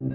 [0.00, 0.14] Olá,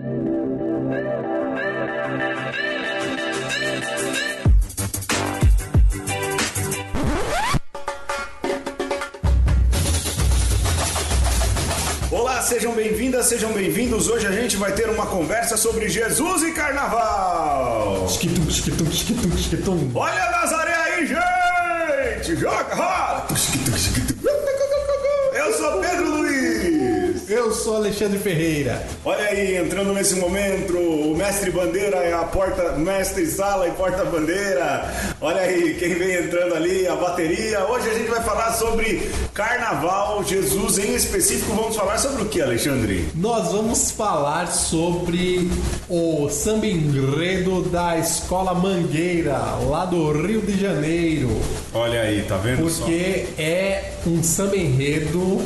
[12.43, 14.07] sejam bem-vindas, sejam bem-vindos.
[14.07, 18.05] Hoje a gente vai ter uma conversa sobre Jesus e Carnaval.
[18.05, 19.91] Esquitum, esquitum, esquitum, esquitum.
[19.93, 22.37] Olha a Nazaré aí, gente!
[22.37, 23.27] Joga roda!
[27.33, 28.85] Eu sou Alexandre Ferreira.
[29.03, 34.05] Olha aí, entrando nesse momento, o mestre bandeira é a porta, mestre sala e porta
[34.05, 35.15] bandeira.
[35.19, 37.65] Olha aí, quem vem entrando ali, a bateria.
[37.65, 41.55] Hoje a gente vai falar sobre carnaval, Jesus em específico.
[41.55, 43.09] Vamos falar sobre o que, Alexandre?
[43.15, 45.49] Nós vamos falar sobre
[45.89, 51.31] o samba enredo da Escola Mangueira, lá do Rio de Janeiro.
[51.73, 52.85] Olha aí, tá vendo só?
[52.85, 55.41] Porque é um samba enredo,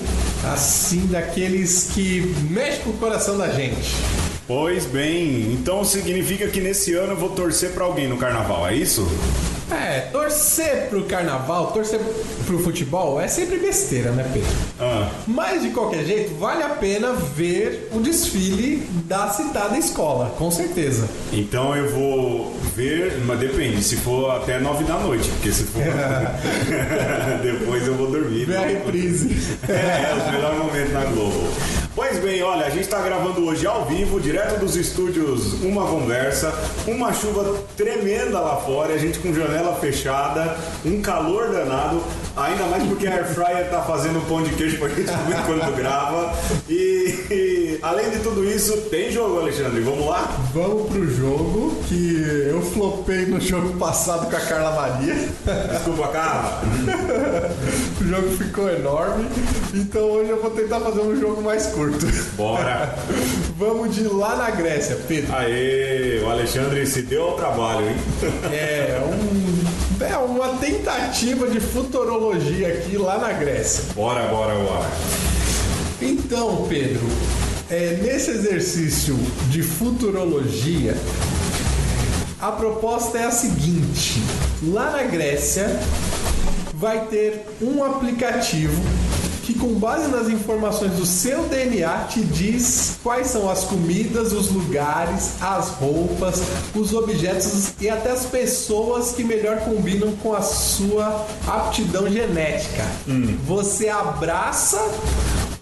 [0.54, 3.96] assim, daqueles que mexe com o coração da gente.
[4.46, 8.76] Pois bem, então significa que nesse ano eu vou torcer pra alguém no carnaval, é
[8.76, 9.08] isso?
[9.70, 12.00] É, torcer pro carnaval, torcer
[12.46, 14.50] pro futebol é sempre besteira, né, Pedro?
[14.80, 20.50] Ah, Mas de qualquer jeito, vale a pena ver o desfile da citada escola, com
[20.50, 21.08] certeza.
[21.34, 25.82] então eu vou ver, mas depende, se for até nove da noite, porque se for
[27.44, 28.46] depois eu vou dormir.
[28.46, 29.36] Ver a reprise.
[29.68, 31.48] É, os melhores momentos na Globo.
[31.98, 36.54] Pois bem, olha, a gente está gravando hoje ao vivo, direto dos estúdios Uma Conversa,
[36.86, 42.04] uma chuva tremenda lá fora, a gente com janela fechada, um calor danado,
[42.36, 45.76] ainda mais porque a Air Fryer tá fazendo pão de queijo pra gente comer quando
[45.76, 46.38] grava.
[46.70, 50.38] E, e, além de tudo isso, tem jogo, Alexandre, vamos lá?
[50.54, 55.16] Vamos pro jogo que eu flopei no jogo passado com a Carla Maria.
[55.72, 56.62] Desculpa, cara.
[58.00, 59.28] O jogo ficou enorme,
[59.74, 61.87] então hoje eu vou tentar fazer um jogo mais curto.
[62.36, 62.96] Bora.
[63.58, 65.36] Vamos de lá na Grécia, Pedro.
[65.36, 67.96] Aê, o Alexandre se deu ao trabalho, hein?
[68.52, 69.58] É um
[70.00, 73.86] é uma tentativa de futurologia aqui lá na Grécia.
[73.96, 74.90] Bora, bora, bora.
[76.00, 77.08] Então, Pedro,
[77.70, 79.18] é, nesse exercício
[79.50, 80.96] de futurologia,
[82.40, 84.22] a proposta é a seguinte:
[84.64, 85.68] lá na Grécia
[86.76, 88.82] vai ter um aplicativo
[89.48, 94.52] que, com base nas informações do seu DNA, te diz quais são as comidas, os
[94.52, 96.42] lugares, as roupas,
[96.76, 102.84] os objetos e até as pessoas que melhor combinam com a sua aptidão genética.
[103.46, 104.86] Você abraça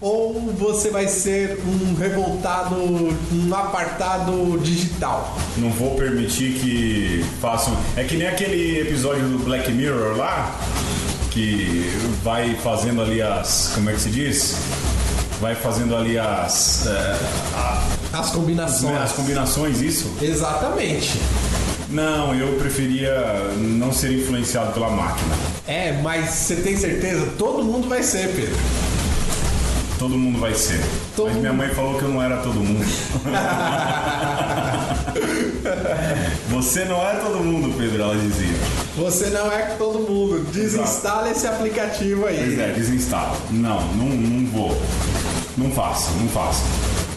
[0.01, 5.37] ou você vai ser um revoltado, um apartado digital?
[5.57, 7.77] Não vou permitir que façam.
[7.95, 10.59] É que nem aquele episódio do Black Mirror lá,
[11.35, 11.91] que
[12.23, 13.71] vai fazendo ali as.
[13.75, 14.55] Como é que se diz?
[15.41, 16.87] Vai fazendo ali as.
[16.87, 17.19] é,
[17.57, 18.97] a- As combinações.
[18.97, 20.09] as combinações, isso?
[20.21, 21.19] Exatamente.
[21.89, 23.11] Não, eu preferia
[23.57, 25.35] não ser influenciado pela máquina.
[25.67, 27.27] É, mas você tem certeza?
[27.37, 28.55] Todo mundo vai ser, Pedro.
[29.99, 30.81] Todo mundo vai ser.
[31.15, 32.85] Todo Mas minha mãe falou que eu não era todo mundo.
[36.49, 38.55] Você não é todo mundo, Pedro, ela dizia.
[38.97, 40.45] Você não é todo mundo.
[40.51, 42.59] Desinstala esse aplicativo Pois aí.
[42.59, 43.35] é, desinstala.
[43.51, 44.81] Não, não, não vou.
[45.57, 46.63] Não faço, não faço.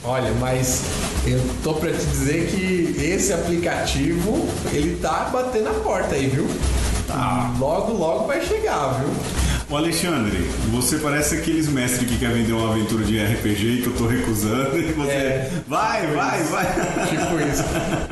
[0.04, 0.82] Olha, mas
[1.26, 6.46] eu tô pra te dizer que esse aplicativo, ele tá batendo a porta aí, viu?
[7.06, 7.52] Tá.
[7.58, 9.08] Logo, logo vai chegar, viu?
[9.70, 10.38] Ô Alexandre,
[10.70, 14.78] você parece aqueles mestres que quer vender uma aventura de RPG que eu tô recusando
[14.78, 15.10] e você.
[15.10, 15.50] É.
[15.66, 16.64] Vai, vai, vai.
[17.06, 17.64] Tipo isso.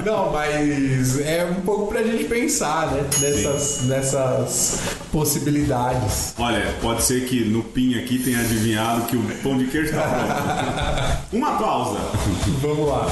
[0.05, 3.03] Não, mas é um pouco pra gente pensar, né?
[3.21, 4.81] Nessas, nessas
[5.11, 6.35] possibilidades.
[6.39, 10.03] Olha, pode ser que no PIN aqui tenha adivinhado que o pão de queijo tá
[10.03, 11.27] pronto.
[11.33, 11.99] Uma pausa.
[12.61, 13.07] Vamos lá.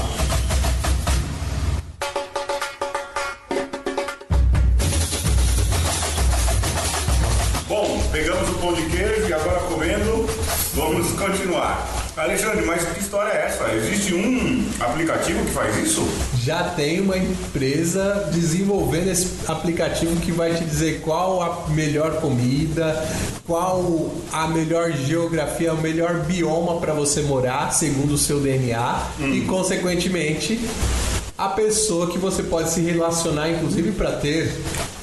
[8.65, 10.27] Pão de queijo e agora comendo,
[10.73, 11.87] vamos continuar.
[12.17, 13.71] Alexandre, mas que história é essa?
[13.75, 16.03] Existe um aplicativo que faz isso?
[16.43, 23.07] Já tem uma empresa desenvolvendo esse aplicativo que vai te dizer qual a melhor comida,
[23.47, 29.43] qual a melhor geografia, o melhor bioma para você morar, segundo o seu DNA, e
[29.43, 30.59] consequentemente
[31.37, 34.51] a pessoa que você pode se relacionar, inclusive para ter.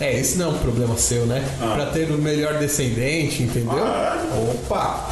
[0.01, 1.47] É, esse não é um problema seu, né?
[1.61, 1.75] Ah.
[1.75, 3.83] Para ter o melhor descendente, entendeu?
[3.83, 4.17] Ah,
[4.51, 5.07] Opa!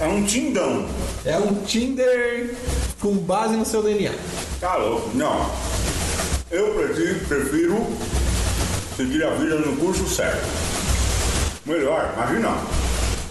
[0.00, 0.88] É um tindão.
[1.24, 2.52] É um Tinder
[2.98, 4.10] com base no seu DNA.
[4.60, 5.10] Tá louco?
[5.14, 5.48] Não.
[6.50, 7.86] Eu prefiro, prefiro
[8.96, 10.44] seguir a vida no curso certo.
[11.64, 12.48] Melhor, imagina.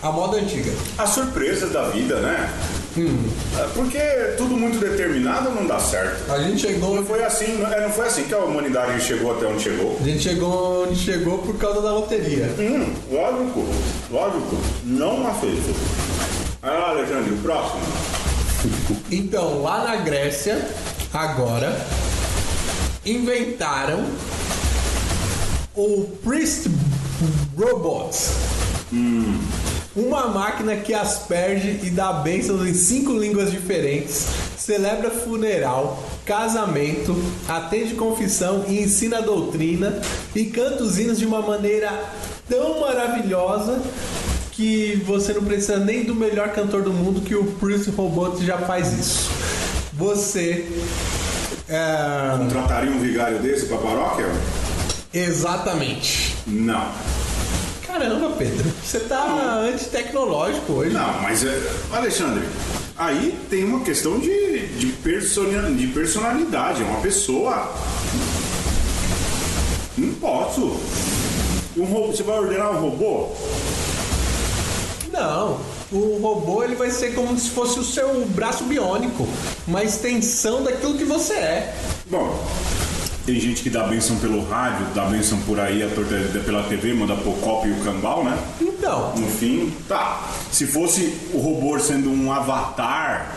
[0.02, 0.72] A moda antiga.
[0.98, 2.50] As surpresas da vida, né?
[2.98, 4.00] É, Porque
[4.38, 6.30] tudo muito determinado não dá certo.
[6.32, 9.36] A gente chegou, Não foi assim, não, é, não foi assim que a humanidade chegou
[9.36, 9.98] até onde chegou.
[10.00, 12.54] a gente chegou onde chegou por causa da loteria.
[12.60, 13.66] Hum, lógico,
[14.12, 14.58] lógico.
[14.84, 15.76] Não aceito.
[16.62, 17.82] Ah, Alexandre, o próximo.
[19.12, 20.64] Então, lá na Grécia,
[21.14, 21.76] agora,
[23.06, 24.06] inventaram
[25.76, 26.70] o Priest
[27.58, 28.16] Robot.
[29.94, 34.26] Uma máquina que asperge e dá bênçãos em cinco línguas diferentes,
[34.58, 37.14] celebra funeral, casamento,
[37.48, 40.02] atende confissão e ensina a doutrina
[40.34, 41.92] e canta os hinos de uma maneira
[42.48, 43.82] tão maravilhosa
[44.54, 48.60] que você não precisa nem do melhor cantor do mundo que o Priest Robot já
[48.60, 49.30] faz isso.
[49.94, 50.68] Você
[51.68, 54.26] é, Contrataria um vigário desse pra paróquia?
[55.14, 56.36] exatamente.
[56.48, 56.92] Não.
[57.92, 60.94] Caramba, Pedro, você tá antitecnológico hoje.
[60.94, 61.62] Não, mas, é,
[61.92, 62.48] Alexandre,
[62.98, 66.84] aí tem uma questão de, de, de personalidade.
[66.84, 67.70] É uma pessoa.
[69.98, 70.80] Não posso.
[71.76, 73.28] Um robô, você vai ordenar um robô?
[75.12, 75.60] Não,
[75.92, 79.28] o robô ele vai ser como se fosse o seu braço biônico,
[79.68, 81.76] uma extensão daquilo que você é.
[82.06, 82.42] Bom,
[83.26, 86.94] tem gente que dá benção pelo rádio, dá benção por aí, a torta pela TV,
[86.94, 88.38] manda pôr copo e o cambal, né?
[88.60, 90.30] Então, No fim, tá.
[90.52, 93.32] Se fosse o robô sendo um avatar,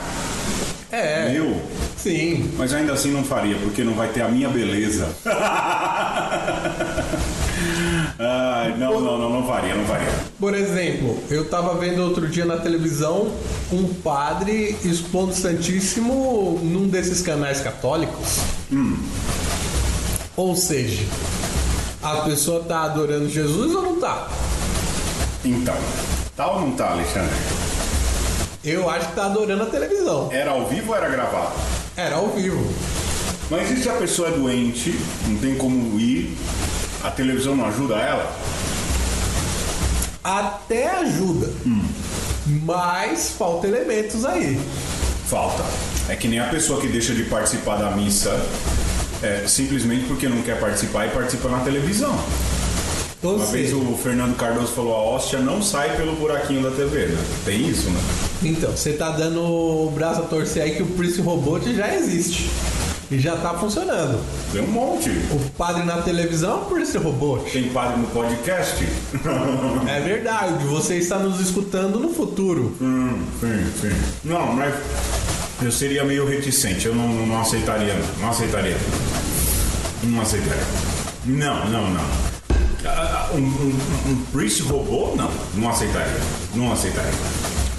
[0.90, 1.28] é.
[1.30, 1.60] meu,
[1.96, 2.50] Sim.
[2.56, 5.08] mas ainda assim não faria, porque não vai ter a minha beleza.
[8.18, 10.08] Ai, não, não, não, não faria, não faria.
[10.38, 13.32] Por exemplo, eu tava vendo outro dia na televisão
[13.72, 18.38] um padre expondo Santíssimo num desses canais católicos.
[20.36, 21.04] Ou seja,
[22.02, 24.28] a pessoa tá adorando Jesus ou não tá?
[25.44, 25.76] Então,
[26.36, 27.34] tá ou não tá, Alexandre?
[28.64, 30.28] Eu acho que tá adorando a televisão.
[30.32, 31.52] Era ao vivo ou era gravado?
[31.96, 32.66] Era ao vivo.
[33.48, 34.98] Mas e se a pessoa é doente,
[35.28, 36.36] não tem como ir,
[37.04, 38.36] a televisão não ajuda ela?
[40.24, 41.52] Até ajuda.
[42.46, 44.60] Mas falta elementos aí.
[45.28, 45.62] Falta.
[46.08, 48.30] É que nem a pessoa que deixa de participar da missa
[49.24, 52.14] é, simplesmente porque não quer participar e participa na televisão.
[53.22, 57.06] Ou Uma vez o Fernando Cardoso falou: a hóstia não sai pelo buraquinho da TV,
[57.06, 57.24] né?
[57.44, 58.00] Tem isso, né?
[58.42, 62.50] Então, você tá dando o braço a torcer aí que o Priest Robot já existe.
[63.10, 64.18] E já tá funcionando.
[64.52, 65.10] Tem um monte.
[65.30, 67.50] O padre na televisão é o Priest Robot.
[67.50, 68.84] Tem padre no podcast?
[69.88, 72.74] É verdade, você está nos escutando no futuro.
[72.80, 73.96] hum, sim, sim.
[74.24, 74.74] Não, mas
[75.62, 76.86] eu seria meio reticente.
[76.86, 77.94] Eu não, não aceitaria.
[78.20, 78.76] Não aceitaria.
[80.06, 80.62] Não aceitaria.
[81.24, 82.04] Não, não, não.
[82.86, 85.14] Ah, Um, um, um priest robô?
[85.16, 86.20] Não, não aceitaria.
[86.54, 87.10] Não aceitaria.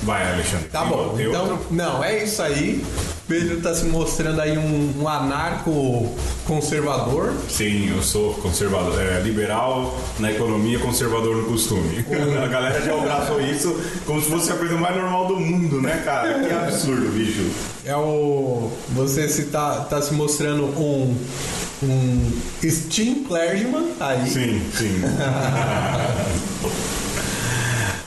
[0.04, 0.68] Vai, Alexandre.
[0.69, 1.68] Tá bom, Tem então, outro?
[1.72, 2.83] não, é isso aí.
[3.27, 7.33] Pedro tá se mostrando aí um, um anarco conservador.
[7.50, 12.06] Sim, eu sou conservador, é, liberal na economia, conservador no costume.
[12.44, 13.75] A galera já abraçou isso
[14.06, 16.39] como se fosse a coisa mais normal do mundo, né, cara?
[16.39, 17.50] Que absurdo, bicho.
[17.83, 18.69] É o.
[18.89, 21.16] Você se tá, tá se mostrando um.
[21.83, 22.31] Um
[22.63, 24.27] Steam Clergyman aí.
[24.30, 25.01] Sim, sim.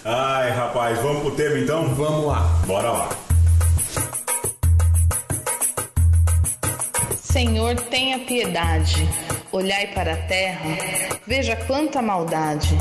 [0.05, 1.94] Ai, rapaz, vamos pro tema então?
[1.94, 2.41] Vamos lá.
[2.67, 3.09] Bora lá.
[7.20, 9.06] Senhor, tenha piedade.
[9.53, 10.77] Olhai para a terra,
[11.27, 12.77] veja quanta maldade.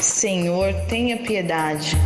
[0.00, 1.96] Senhor, tenha piedade.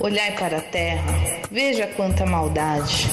[0.00, 1.04] Olhai para a terra,
[1.50, 3.08] veja quanta maldade.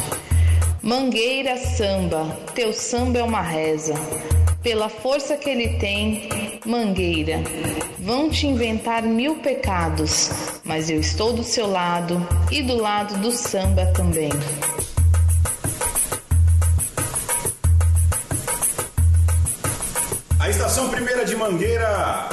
[0.82, 3.94] Mangueira samba, teu samba é uma reza.
[4.62, 7.42] Pela força que ele tem, Mangueira,
[7.98, 10.30] vão te inventar mil pecados,
[10.66, 14.30] mas eu estou do seu lado e do lado do samba também.
[20.38, 22.28] A Estação Primeira de Mangueira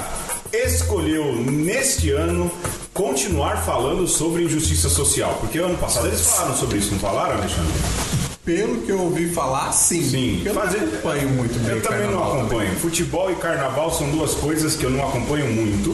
[0.53, 2.51] escolheu neste ano
[2.93, 8.26] continuar falando sobre injustiça social, porque ano passado eles falaram sobre isso, não falaram, Alexandre?
[8.47, 10.09] Pelo que eu ouvi falar, sim.
[10.09, 11.75] Sim, eu fazer- não acompanho muito bem.
[11.75, 12.77] Eu também não acompanho.
[12.77, 15.93] Futebol e carnaval são duas coisas que eu não acompanho muito,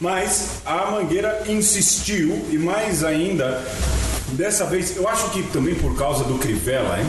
[0.00, 3.62] mas a Mangueira insistiu e mais ainda,
[4.32, 7.06] dessa vez, eu acho que também por causa do Crivella, hein?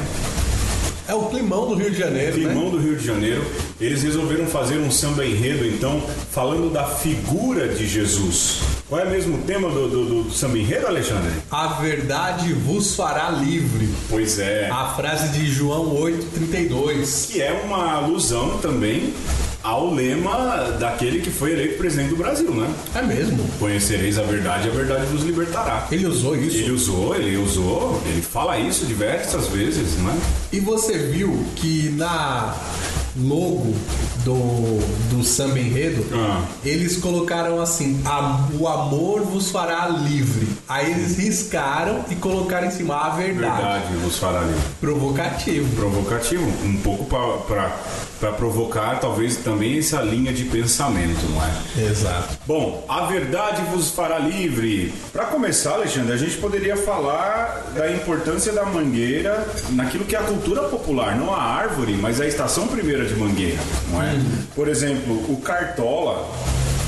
[1.12, 2.46] É o climão do Rio de Janeiro, né?
[2.46, 3.46] Climão do Rio de Janeiro,
[3.82, 6.02] eles resolveram fazer um samba enredo, então,
[6.32, 8.62] falando da figura de Jesus.
[8.88, 11.34] Qual é mesmo o tema do, do, do samba enredo, Alexandre?
[11.52, 13.90] A verdade vos fará livre.
[14.10, 14.70] Pois é.
[14.70, 17.30] A frase de João 8,32.
[17.30, 19.14] Que é uma alusão também
[19.62, 22.74] ao lema daquele que foi eleito presidente do Brasil, né?
[22.96, 23.46] É mesmo?
[23.60, 25.88] Conhecereis a verdade, a verdade vos libertará.
[25.92, 26.58] Ele usou isso?
[26.58, 30.18] Ele usou, ele usou, ele fala isso diversas vezes, né?
[30.52, 32.54] E você viu que na
[33.18, 33.74] logo
[34.24, 34.80] do,
[35.10, 36.44] do samba enredo, Ah.
[36.64, 40.48] eles colocaram assim: "A- o amor vos fará livre.
[40.68, 43.58] Aí eles riscaram e colocaram em cima a verdade.
[43.62, 44.62] Verdade vos fará livre.
[44.80, 45.76] Provocativo.
[45.76, 51.90] Provocativo, um pouco para provocar talvez também essa linha de pensamento, não é?
[51.90, 52.38] Exato.
[52.46, 54.94] Bom, a verdade vos fará livre.
[55.12, 60.24] Para começar, Alexandre, a gente poderia falar da importância da mangueira naquilo que é a
[60.24, 60.41] cultura
[60.82, 63.60] popular, não a árvore, mas a estação primeira de mangueira,
[63.92, 64.20] não é?
[64.56, 66.28] Por exemplo, o Cartola,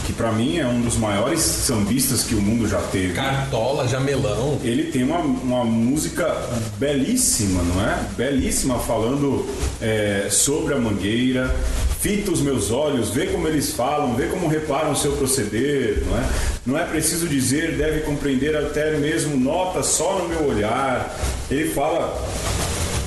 [0.06, 3.14] que para mim é um dos maiores sambistas que o mundo já teve.
[3.14, 4.60] Cartola, jamelão.
[4.64, 6.36] Ele tem uma, uma música
[6.78, 8.00] belíssima, não é?
[8.18, 9.48] Belíssima, falando
[9.82, 11.56] é, sobre a mangueira.
[12.02, 16.18] Fita os meus olhos, vê como eles falam, vê como reparam o seu proceder, não
[16.18, 16.30] é?
[16.66, 21.18] Não é preciso dizer, deve compreender até mesmo nota só no meu olhar.
[21.50, 22.22] Ele fala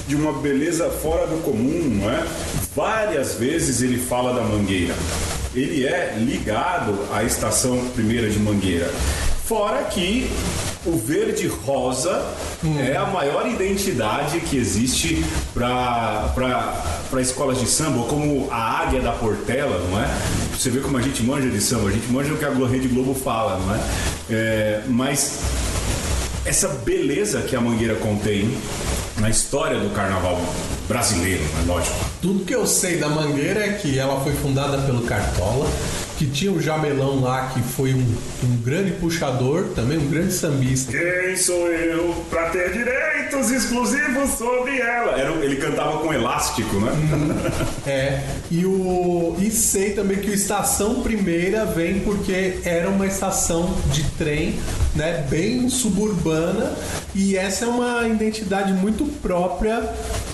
[0.06, 2.24] de uma beleza fora do comum, não é?
[2.74, 4.94] Várias vezes ele fala da mangueira.
[5.54, 8.92] Ele é ligado à estação primeira de Mangueira.
[9.46, 10.30] Fora que
[10.84, 12.22] o verde rosa
[12.78, 19.12] é a maior identidade que existe para escolas de samba, ou como a águia da
[19.12, 20.08] Portela, não é?
[20.52, 22.88] Você vê como a gente manja de samba, a gente manja o que a Rede
[22.88, 23.80] Globo fala, não é?
[24.28, 25.38] É, mas
[26.44, 28.50] essa beleza que a Mangueira contém
[29.18, 30.38] na história do carnaval
[30.88, 31.96] brasileiro, é lógico.
[32.20, 35.66] Tudo que eu sei da Mangueira é que ela foi fundada pelo Cartola,
[36.16, 40.92] que tinha o Jamelão lá, que foi um, um grande puxador, também um grande sambista.
[40.92, 45.18] Quem sou eu pra ter direitos exclusivos sobre ela?
[45.18, 46.92] Era, ele cantava com elástico, né?
[47.86, 48.20] É,
[48.50, 54.02] e, o, e sei também que o Estação Primeira vem porque era uma estação de
[54.18, 54.58] trem,
[54.94, 56.74] né, bem suburbana,
[57.14, 59.82] e essa é uma identidade muito própria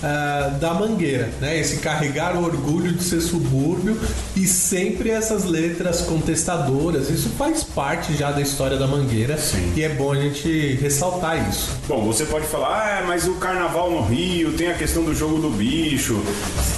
[0.01, 3.99] ah, da Mangueira, né, esse carregar o orgulho de ser subúrbio
[4.35, 9.73] e sempre essas letras contestadoras, isso faz parte já da história da Mangueira, Sim.
[9.75, 11.69] e é bom a gente ressaltar isso.
[11.87, 15.39] Bom, você pode falar, ah, mas o carnaval no Rio tem a questão do jogo
[15.39, 16.21] do bicho.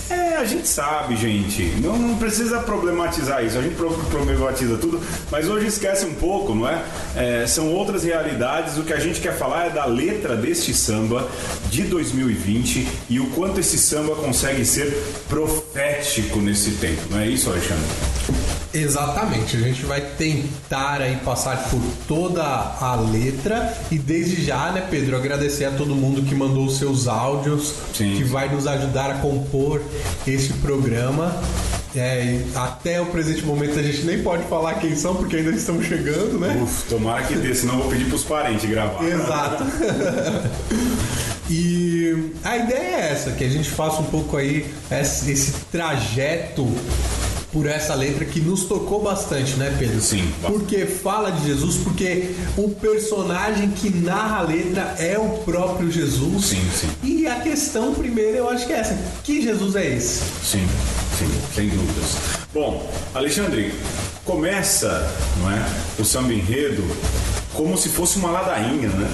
[0.09, 1.63] É, a gente sabe, gente.
[1.81, 3.57] Não, não precisa problematizar isso.
[3.57, 4.99] A gente pro- problematiza tudo,
[5.31, 6.83] mas hoje esquece um pouco, não é?
[7.15, 8.77] É, São outras realidades.
[8.77, 11.27] O que a gente quer falar é da letra deste samba
[11.69, 14.91] de 2020 e o quanto esse samba consegue ser
[15.29, 17.01] profético nesse tempo.
[17.09, 17.83] Não é isso, Alexandre?
[18.75, 24.85] Exatamente, a gente vai tentar aí passar por toda a letra e desde já, né,
[24.89, 28.15] Pedro, agradecer a todo mundo que mandou os seus áudios, Sim.
[28.17, 29.81] que vai nos ajudar a compor
[30.27, 31.33] este programa.
[31.95, 35.85] É, até o presente momento a gente nem pode falar quem são, porque ainda estamos
[35.85, 36.59] chegando, né?
[36.61, 39.01] Uf, tomara que dê, senão eu vou pedir pros parentes gravar.
[39.05, 39.63] Exato.
[41.49, 46.67] e a ideia é essa, que a gente faça um pouco aí esse trajeto
[47.55, 50.01] por essa letra que nos tocou bastante, né, Pedro?
[50.01, 50.29] Sim.
[50.41, 56.47] Porque fala de Jesus, porque o personagem que narra a letra é o próprio Jesus.
[56.47, 56.89] Sim, sim.
[57.01, 60.19] E a questão primeiro eu acho que é essa: que Jesus é esse?
[60.43, 60.67] Sim,
[61.17, 62.17] sim, sem dúvidas.
[62.53, 63.73] Bom, Alexandre,
[64.25, 65.09] começa
[65.39, 65.65] não é,
[65.97, 66.83] o samba enredo
[67.53, 69.09] como se fosse uma ladainha, né?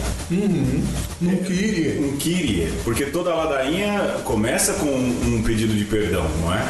[1.21, 2.01] Não queria.
[2.01, 6.65] Um Kyrie, porque toda ladainha começa com um pedido de perdão, não é?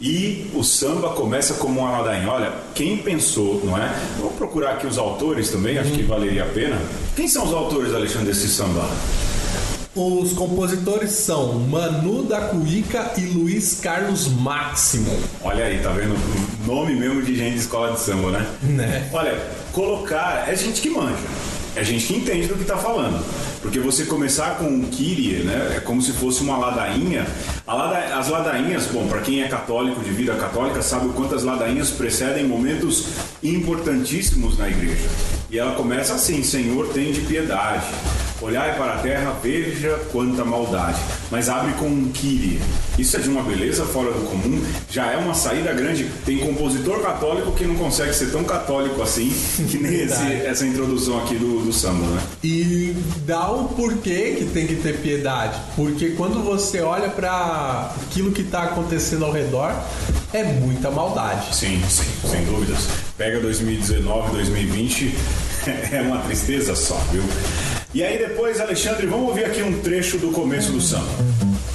[0.00, 2.30] E o samba começa como uma ladainha.
[2.30, 3.94] Olha, quem pensou, não é?
[4.18, 6.80] Vou procurar aqui os autores também, acho que valeria a pena.
[7.14, 8.88] Quem são os autores, Alexandre, desse samba?
[9.94, 15.14] Os compositores são Manu da Cuíca e Luiz Carlos Máximo.
[15.42, 16.16] Olha aí, tá vendo?
[16.64, 18.46] Nome mesmo de gente de escola de samba, né?
[18.62, 19.10] Né?
[19.12, 19.38] Olha,
[19.72, 21.18] colocar é gente que manja.
[21.76, 23.22] É gente que entende do que tá falando.
[23.62, 25.74] Porque você começar com um Kyrie, né?
[25.76, 27.26] É como se fosse uma ladainha.
[27.66, 31.34] A lada- as ladainhas, bom, para quem é católico, de vida católica, sabe o quanto
[31.34, 33.04] as ladainhas precedem momentos
[33.42, 35.08] importantíssimos na igreja.
[35.50, 37.84] E ela começa assim: Senhor, tem de piedade.
[38.42, 40.98] Olhai para a terra, veja quanta maldade.
[41.30, 42.58] Mas abre com um Kyrie.
[42.98, 44.62] Isso é de uma beleza fora do comum.
[44.90, 46.08] Já é uma saída grande.
[46.24, 49.30] Tem compositor católico que não consegue ser tão católico assim
[49.70, 52.20] que nem esse- essa introdução aqui do, do samba, né?
[52.42, 55.58] E dá o porquê que tem que ter piedade.
[55.76, 59.72] Porque quando você olha para aquilo que tá acontecendo ao redor,
[60.32, 61.54] é muita maldade.
[61.54, 62.88] Sim, sim, sem dúvidas.
[63.16, 65.14] Pega 2019, 2020,
[65.92, 67.22] é uma tristeza só, viu?
[67.92, 71.10] E aí depois, Alexandre, vamos ouvir aqui um trecho do começo do samba.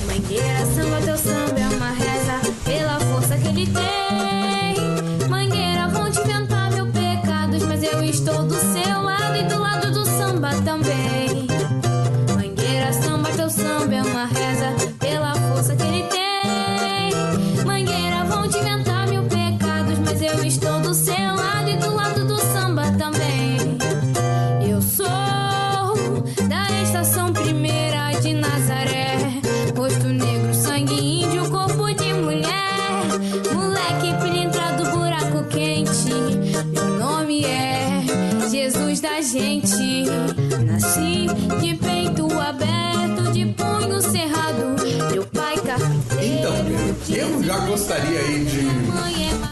[0.08, 4.45] Mangueira, samba, teu samba é uma reza pela força que ele tem.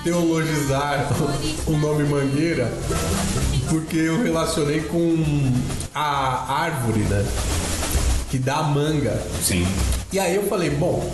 [0.04, 1.10] Teologizar
[1.66, 2.72] o nome Mangueira,
[3.70, 5.16] porque eu relacionei com
[5.94, 7.26] a árvore, né?
[8.30, 9.22] Que dá manga.
[9.42, 9.66] Sim.
[10.12, 11.12] E aí eu falei, bom,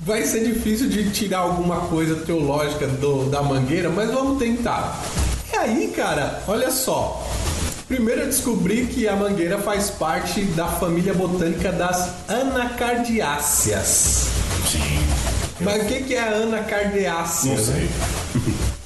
[0.00, 5.00] vai ser difícil de tirar alguma coisa teológica do, da mangueira, mas vamos tentar.
[5.52, 7.26] E aí, cara, olha só.
[7.86, 14.21] Primeiro eu descobri que a mangueira faz parte da família botânica das anacardiáceas.
[15.64, 17.54] Mas o que, que é a anacardiácea?
[17.54, 17.88] Não sei.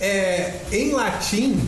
[0.01, 1.59] É, em latim,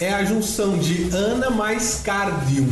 [0.00, 2.68] é a junção de ana mais cardium.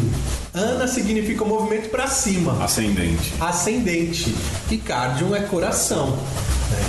[0.55, 3.33] Ana significa movimento para cima, Ascendente.
[3.41, 4.35] ascendente.
[4.71, 6.11] E cardium é coração.
[6.11, 6.85] né?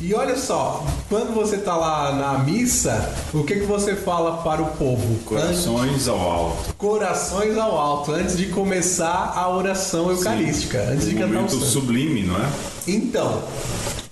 [0.00, 4.60] E olha só, quando você tá lá na missa, o que, que você fala para
[4.60, 5.16] o povo?
[5.24, 6.74] Corações ao alto.
[6.74, 11.52] Corações ao alto, antes de começar a oração eucarística, antes de Um cantar o momento
[11.52, 11.64] santo.
[11.66, 12.48] sublime, não é?
[12.88, 13.42] Então,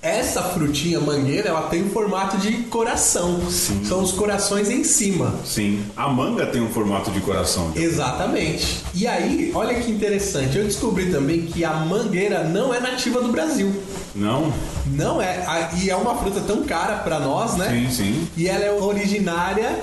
[0.03, 3.41] essa frutinha mangueira, ela tem um formato de coração.
[3.51, 3.85] Sim.
[3.85, 5.35] São os corações em cima.
[5.45, 5.85] Sim.
[5.97, 7.73] A manga tem um formato de coração.
[7.77, 8.83] Exatamente.
[8.95, 13.29] E aí, olha que interessante, eu descobri também que a mangueira não é nativa do
[13.29, 13.73] Brasil.
[14.15, 14.53] Não?
[14.87, 17.69] Não é, e é uma fruta tão cara pra nós, né?
[17.69, 18.29] Sim, sim.
[18.37, 19.79] E ela é originária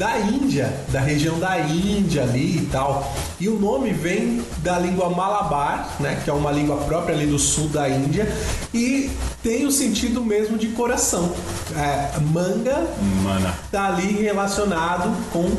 [0.00, 3.14] da Índia, da região da Índia ali e tal.
[3.38, 7.38] E o nome vem da língua malabar, né, que é uma língua própria ali do
[7.38, 8.26] sul da Índia,
[8.72, 9.10] e
[9.42, 11.34] tem o sentido mesmo de coração.
[11.76, 12.88] É, manga
[13.22, 13.54] Mana.
[13.70, 15.50] tá ali relacionado com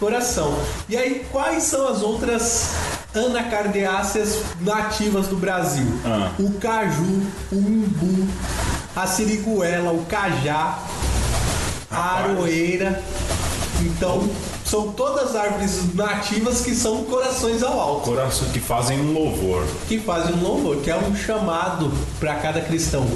[0.00, 0.52] coração.
[0.88, 2.70] E aí, quais são as outras
[3.14, 5.86] anacardiáceas nativas do Brasil?
[6.04, 6.32] Ah.
[6.40, 8.28] O caju, o umbu,
[8.96, 10.80] a siriguela, o cajá,
[11.92, 13.00] a aroeira.
[13.84, 14.28] Então,
[14.64, 19.66] são todas árvores nativas que são corações ao alto, Coração que fazem um louvor.
[19.86, 23.06] que fazem um louvor, que é um chamado para cada cristão.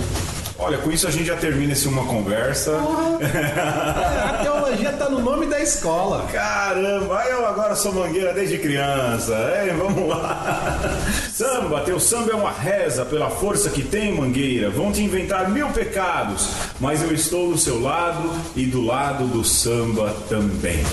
[0.60, 2.76] Olha, com isso a gente já termina esse uma conversa.
[2.76, 6.26] A teologia tá no nome da escola.
[6.32, 9.34] Caramba, eu agora sou mangueira desde criança.
[9.34, 10.98] É, vamos lá.
[11.32, 14.68] Samba, teu samba é uma reza pela força que tem, mangueira.
[14.68, 19.44] Vão te inventar mil pecados, mas eu estou do seu lado e do lado do
[19.44, 20.84] samba também.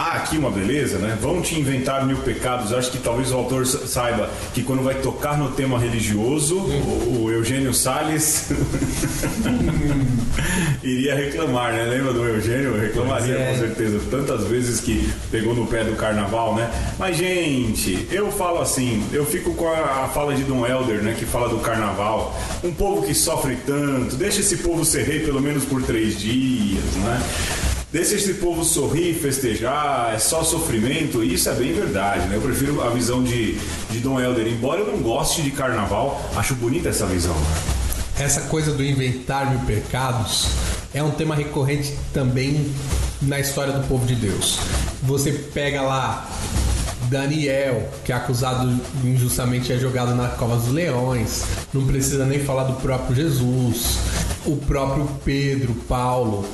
[0.00, 1.18] Ah, aqui uma beleza, né?
[1.20, 2.72] Vão te inventar mil pecados.
[2.72, 7.24] Acho que talvez o autor sa- saiba que quando vai tocar no tema religioso, o,
[7.24, 8.48] o Eugênio Salles
[10.84, 11.82] iria reclamar, né?
[11.82, 12.80] Lembra do Eugênio?
[12.80, 13.52] Reclamaria é.
[13.52, 16.70] com certeza tantas vezes que pegou no pé do carnaval, né?
[16.96, 21.16] Mas, gente, eu falo assim, eu fico com a, a fala de Dom Helder, né?
[21.18, 22.38] Que fala do carnaval.
[22.62, 26.84] Um povo que sofre tanto, deixa esse povo ser rei pelo menos por três dias,
[27.02, 27.20] né?
[27.90, 32.36] Deixa esse povo sorrir, festejar, é só sofrimento, e isso é bem verdade, né?
[32.36, 33.54] Eu prefiro a visão de,
[33.90, 34.46] de Dom Helder.
[34.46, 37.34] Embora eu não goste de carnaval, acho bonita essa visão.
[38.18, 40.48] Essa coisa do inventar mil pecados
[40.92, 42.70] é um tema recorrente também
[43.22, 44.58] na história do povo de Deus.
[45.04, 46.28] Você pega lá
[47.08, 48.70] Daniel, que é acusado
[49.02, 51.42] injustamente é jogado na cova dos leões.
[51.72, 53.98] Não precisa nem falar do próprio Jesus,
[54.44, 56.44] o próprio Pedro, Paulo.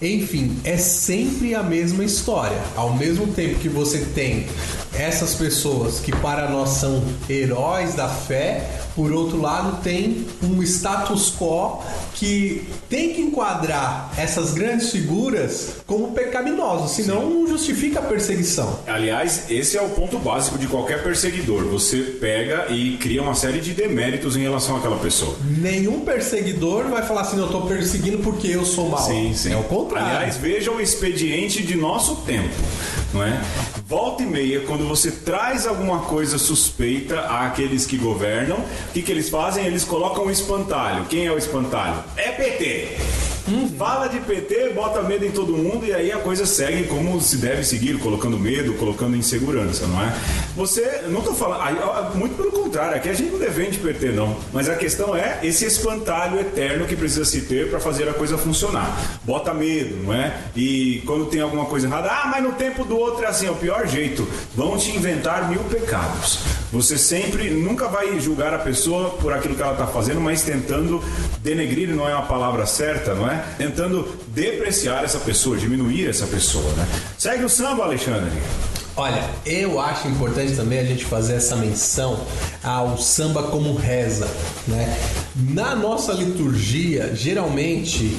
[0.00, 2.60] Enfim, é sempre a mesma história.
[2.76, 4.46] Ao mesmo tempo que você tem
[4.92, 11.32] essas pessoas que para nós são heróis da fé, por outro lado tem um status
[11.38, 18.80] quo que tem que enquadrar essas grandes figuras como pecaminosos, senão não justifica a perseguição.
[18.86, 21.64] Aliás, esse é o ponto básico de qualquer perseguidor.
[21.64, 25.36] Você pega e cria uma série de deméritos em relação àquela pessoa.
[25.58, 29.00] Nenhum perseguidor vai falar assim, eu tô perseguindo porque eu sou mau.
[29.00, 29.52] Sim, sim.
[29.52, 30.16] É o contrário.
[30.16, 32.54] Aliás, veja o expediente de nosso tempo,
[33.16, 33.40] não é?
[33.86, 39.10] Volta e meia, quando você traz alguma coisa suspeita àqueles que governam, o que, que
[39.10, 39.64] eles fazem?
[39.64, 41.06] Eles colocam o espantalho.
[41.06, 42.04] Quem é o espantalho?
[42.16, 43.25] É PT.
[43.78, 47.36] Fala de PT, bota medo em todo mundo e aí a coisa segue como se
[47.36, 50.14] deve seguir, colocando medo, colocando insegurança, não é?
[50.56, 54.68] Você, não tô falando, muito pelo contrário, aqui a gente não defende PT não, mas
[54.68, 59.18] a questão é esse espantalho eterno que precisa se ter para fazer a coisa funcionar.
[59.24, 60.36] Bota medo, não é?
[60.56, 63.50] E quando tem alguma coisa errada, ah, mas no tempo do outro é assim, é
[63.50, 64.26] o pior jeito.
[64.54, 66.40] Vão te inventar mil pecados.
[66.72, 71.02] Você sempre, nunca vai julgar a pessoa por aquilo que ela está fazendo, mas tentando
[71.38, 73.35] denegrir não é uma palavra certa, não é?
[73.58, 76.86] Tentando depreciar essa pessoa, diminuir essa pessoa, né?
[77.18, 78.30] Segue o samba, Alexandre.
[78.98, 82.18] Olha, eu acho importante também a gente fazer essa menção
[82.64, 84.26] ao samba como reza,
[84.66, 84.98] né?
[85.34, 88.16] Na nossa liturgia, geralmente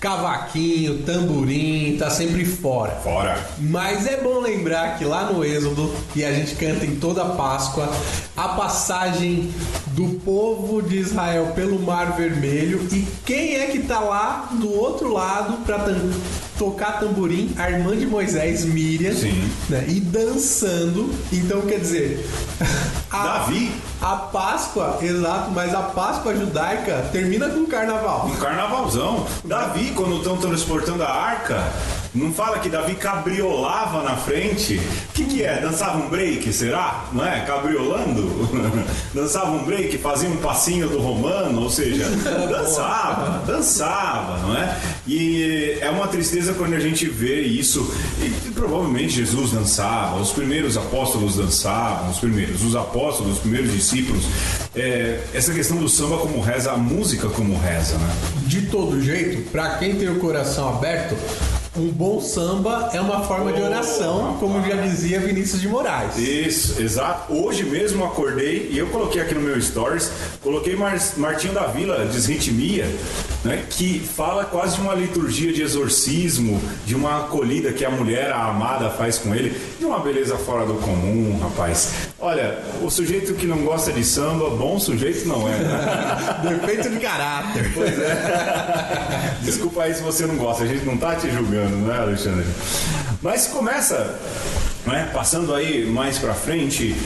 [0.00, 2.92] cavaquinho, tamborim, tá sempre fora.
[3.02, 3.38] Fora.
[3.58, 7.28] Mas é bom lembrar que lá no Êxodo, e a gente canta em toda a
[7.30, 7.90] Páscoa,
[8.36, 9.50] a passagem
[9.88, 15.12] do povo de Israel pelo Mar Vermelho e quem é que tá lá do outro
[15.12, 15.78] lado para
[16.58, 17.52] tocar tamborim?
[17.56, 19.50] A irmã de Moisés, Miriam, Sim.
[19.68, 19.84] Né?
[19.88, 21.10] e dançando.
[21.32, 22.26] Então, quer dizer,
[23.10, 23.72] a, Davi.
[24.00, 28.26] A Páscoa, exato, mas a Páscoa judaica termina com o carnaval.
[28.26, 29.26] Um carnavalzão.
[29.44, 31.72] Davi, quando estão transportando a arca,
[32.16, 34.80] não fala que Davi cabriolava na frente?
[35.10, 35.60] O que, que é?
[35.60, 37.04] Dançava um break, será?
[37.12, 37.40] Não é?
[37.40, 38.26] Cabriolando?
[39.12, 42.04] dançava um break, fazia um passinho do romano, ou seja,
[42.48, 44.76] dançava, dançava, não é?
[45.06, 47.92] E é uma tristeza quando a gente vê isso.
[48.20, 54.24] E, provavelmente Jesus dançava, os primeiros apóstolos dançavam, os primeiros, os apóstolos, os primeiros discípulos.
[54.74, 58.14] É, essa questão do samba como reza, a música como reza, né?
[58.46, 61.16] De todo jeito, para quem tem o coração aberto,
[61.78, 66.16] um bom samba é uma forma de oração, como já dizia Vinícius de Moraes.
[66.16, 67.32] Isso, exato.
[67.32, 70.10] Hoje mesmo acordei e eu coloquei aqui no meu stories,
[70.42, 72.86] coloquei Mar Martinho da Vila, Desritmia,
[73.44, 78.32] né, que fala quase de uma liturgia de exorcismo, de uma acolhida que a mulher,
[78.32, 81.90] a amada, faz com ele, de uma beleza fora do comum, rapaz.
[82.18, 85.58] Olha, o sujeito que não gosta de samba, bom sujeito não é.
[85.58, 86.58] Né?
[86.60, 87.70] Defeito de caráter.
[87.74, 89.36] Pois é.
[89.42, 92.46] Desculpa aí se você não gosta, a gente não tá te julgando, não é, Alexandre?
[93.20, 94.18] Mas começa,
[94.86, 96.96] né, passando aí mais pra frente,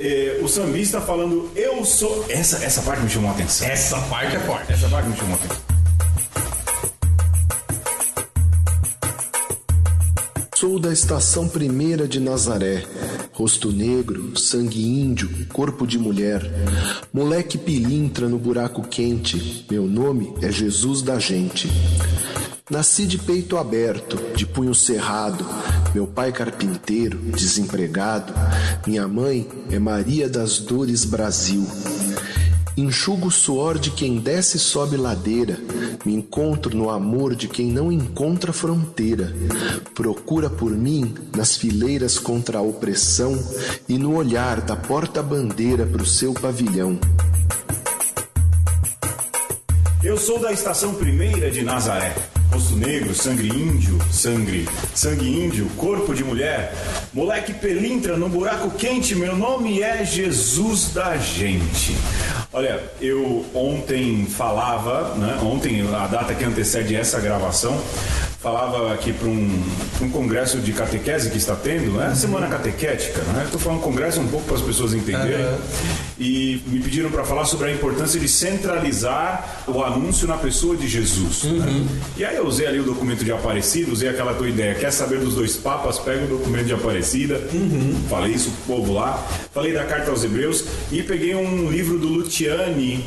[0.00, 2.24] eh, o sambista falando, eu sou.
[2.30, 3.68] Essa, essa parte me chamou a atenção.
[3.68, 4.72] Essa parte é forte.
[4.72, 5.75] Essa parte me chamou a atenção.
[10.58, 12.82] Sou da estação primeira de Nazaré,
[13.34, 16.50] rosto negro, sangue índio, corpo de mulher,
[17.12, 21.70] moleque pilintra no buraco quente, meu nome é Jesus da gente.
[22.70, 25.46] Nasci de peito aberto, de punho cerrado,
[25.94, 28.32] meu pai carpinteiro, desempregado,
[28.86, 31.66] minha mãe é Maria das Dores Brasil.
[32.76, 35.58] Enxugo o suor de quem desce e sobe ladeira,
[36.04, 39.34] me encontro no amor de quem não encontra fronteira.
[39.94, 43.32] Procura por mim nas fileiras contra a opressão
[43.88, 46.98] e no olhar da porta-bandeira pro seu pavilhão.
[50.04, 52.14] Eu sou da estação primeira de Nazaré.
[52.52, 56.72] Rosto negro, sangue índio, sangue, sangue índio, corpo de mulher,
[57.12, 61.96] moleque pelintra no buraco quente, meu nome é Jesus da gente.
[62.56, 67.78] Olha, eu ontem falava, né, ontem, a data que antecede essa gravação,
[68.46, 69.62] falava aqui para um,
[70.02, 72.14] um congresso de catequese que está tendo, né?
[72.14, 73.42] Semana catequética, né?
[73.44, 75.44] Estou falando congresso um pouco para as pessoas entenderem.
[75.44, 75.58] Uhum.
[76.16, 80.86] E me pediram para falar sobre a importância de centralizar o anúncio na pessoa de
[80.86, 81.42] Jesus.
[81.42, 81.86] Né?
[82.16, 84.76] E aí eu usei ali o documento de Aparecida, usei aquela tua ideia.
[84.76, 85.98] Quer saber dos dois papas?
[85.98, 87.40] Pega o documento de Aparecida.
[88.08, 89.26] Falei isso pro povo lá.
[89.52, 93.04] Falei da carta aos Hebreus e peguei um livro do Luciani.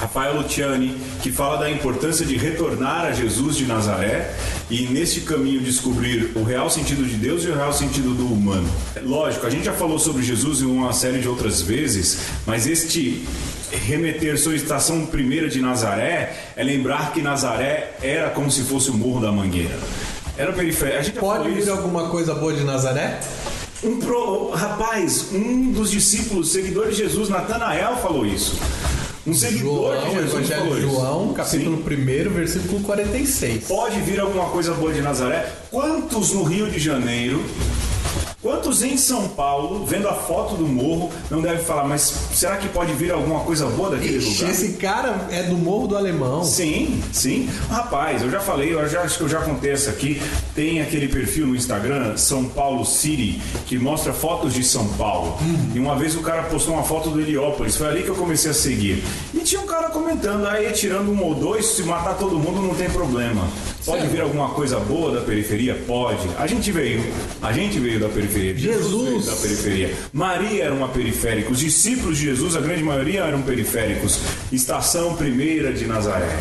[0.00, 4.32] Rafael Luciani, que fala da importância de retornar a Jesus de Nazaré
[4.70, 8.68] e neste caminho descobrir o real sentido de Deus e o real sentido do humano.
[9.02, 13.26] Lógico, a gente já falou sobre Jesus em uma série de outras vezes, mas este
[13.86, 18.94] remeter sua estação primeira de Nazaré é lembrar que Nazaré era como se fosse o
[18.94, 19.78] Morro da Mangueira.
[20.36, 20.98] Era periférico.
[20.98, 23.18] A gente Pode vir alguma coisa boa de Nazaré?
[23.82, 28.56] Um pro- rapaz, um dos discípulos, seguidores de Jesus, Natanael, falou isso.
[29.26, 30.88] Um seguidor João, de Jesus Evangelho falou isso.
[30.88, 31.34] João, Sim.
[31.34, 33.64] capítulo 1, versículo 46.
[33.64, 35.52] Pode vir alguma coisa boa de Nazaré?
[35.70, 37.42] Quantos no Rio de Janeiro?
[38.40, 42.68] Quantos em São Paulo, vendo a foto do morro, não devem falar, mas será que
[42.68, 44.50] pode vir alguma coisa boa daquele Ixi, lugar?
[44.52, 46.44] esse cara é do Morro do Alemão.
[46.44, 47.50] Sim, sim.
[47.68, 50.22] Rapaz, eu já falei, eu já, acho que eu já contei essa aqui.
[50.54, 55.36] Tem aquele perfil no Instagram, São Paulo City, que mostra fotos de São Paulo.
[55.74, 58.52] E uma vez o cara postou uma foto do Heliópolis, foi ali que eu comecei
[58.52, 59.02] a seguir.
[59.34, 62.76] E tinha um cara comentando, aí tirando um ou dois, se matar todo mundo não
[62.76, 63.42] tem problema.
[63.88, 65.74] Pode vir alguma coisa boa da periferia?
[65.86, 66.28] Pode.
[66.38, 67.02] A gente veio,
[67.40, 68.54] a gente veio da periferia.
[68.54, 69.08] Jesus.
[69.08, 69.94] veio da periferia.
[70.12, 71.50] Maria era uma periférica.
[71.50, 74.20] Os discípulos de Jesus, a grande maioria eram periféricos.
[74.52, 76.36] Estação primeira de Nazaré.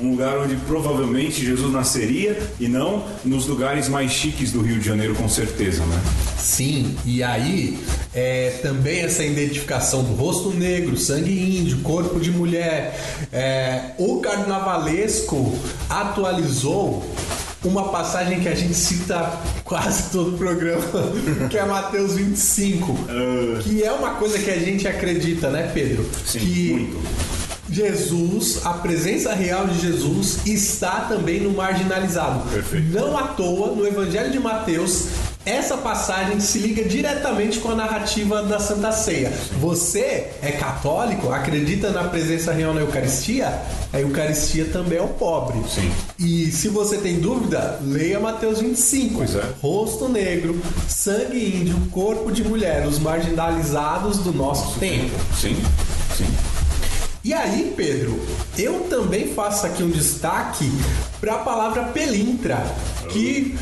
[0.00, 4.86] Um lugar onde provavelmente Jesus nasceria e não nos lugares mais chiques do Rio de
[4.86, 6.00] Janeiro, com certeza, né?
[6.38, 7.78] Sim, e aí
[8.14, 12.98] é, também essa identificação do rosto negro, sangue índio, corpo de mulher.
[13.32, 15.54] É, o carnavalesco
[15.88, 17.04] atualizou
[17.62, 20.82] uma passagem que a gente cita quase todo o programa,
[21.50, 22.98] que é Mateus 25,
[23.62, 26.08] que é uma coisa que a gente acredita, né, Pedro?
[26.24, 27.39] Sim, que muito.
[27.70, 32.48] Jesus, a presença real de Jesus está também no marginalizado.
[32.50, 32.88] Perfeito.
[32.88, 35.06] Não à toa, no Evangelho de Mateus,
[35.44, 39.32] essa passagem se liga diretamente com a narrativa da Santa Ceia.
[39.58, 43.58] Você é católico, acredita na presença real na Eucaristia?
[43.92, 45.58] A Eucaristia também é o pobre.
[45.68, 45.90] Sim.
[46.18, 49.14] E se você tem dúvida, leia Mateus 25.
[49.14, 49.44] Pois é.
[49.62, 55.16] Rosto negro, sangue índio, corpo de mulher, os marginalizados do nosso tempo.
[55.40, 55.56] Sim,
[56.16, 56.26] sim.
[57.30, 58.18] E aí, Pedro,
[58.58, 60.68] eu também faço aqui um destaque
[61.20, 62.56] para a palavra pelintra,
[63.08, 63.56] que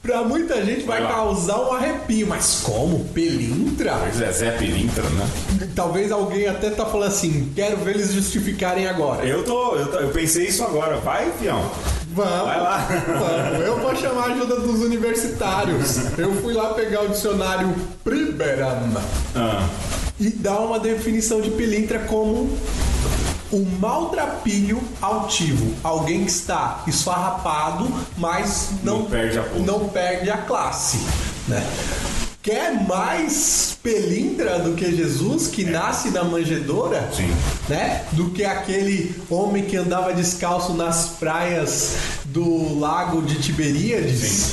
[0.00, 3.96] para muita gente vai, Vai causar um arrepio, mas como pelintra?
[3.96, 5.28] Mas é Zé Pilintra, né?
[5.74, 9.26] Talvez alguém até tá falando assim, quero ver eles justificarem agora.
[9.26, 10.98] Eu tô, eu tô- eu pensei isso agora.
[10.98, 11.68] Vai, fião.
[12.14, 12.88] Vamos, Vai lá.
[13.08, 13.66] vamos.
[13.66, 16.16] Eu vou chamar a ajuda dos universitários.
[16.16, 18.88] Eu fui lá pegar o dicionário Priberam
[19.34, 19.68] Ah,
[20.20, 22.50] e dar uma definição de pilintra como
[23.52, 30.38] um maltrapilho altivo, alguém que está esfarrapado, mas não, Não perde a não perde a
[30.38, 30.98] classe,
[31.48, 31.64] né?
[32.42, 37.10] Quer mais pelintra do que Jesus que nasce na manjedoura?
[37.14, 37.30] Sim.
[37.68, 38.02] Né?
[38.12, 44.20] Do que aquele homem que andava descalço nas praias do lago de Tiberíades?
[44.20, 44.52] Sim.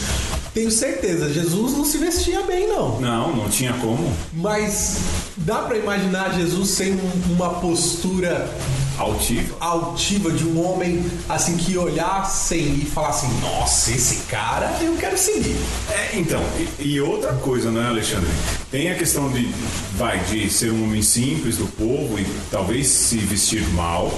[0.53, 2.99] Tenho certeza, Jesus não se vestia bem, não.
[2.99, 4.11] não, não tinha como.
[4.33, 4.97] Mas
[5.37, 8.49] dá pra imaginar Jesus sem um- uma postura
[8.97, 9.55] Altivo.
[9.59, 15.55] altiva de um homem assim que olhassem e falassem: Nossa, esse cara eu quero seguir.
[15.91, 16.41] É, então,
[16.79, 18.29] e, e outra coisa, né, Alexandre?
[18.71, 19.47] Tem a questão de,
[19.95, 24.11] vai, de ser um homem simples do povo e talvez se vestir mal,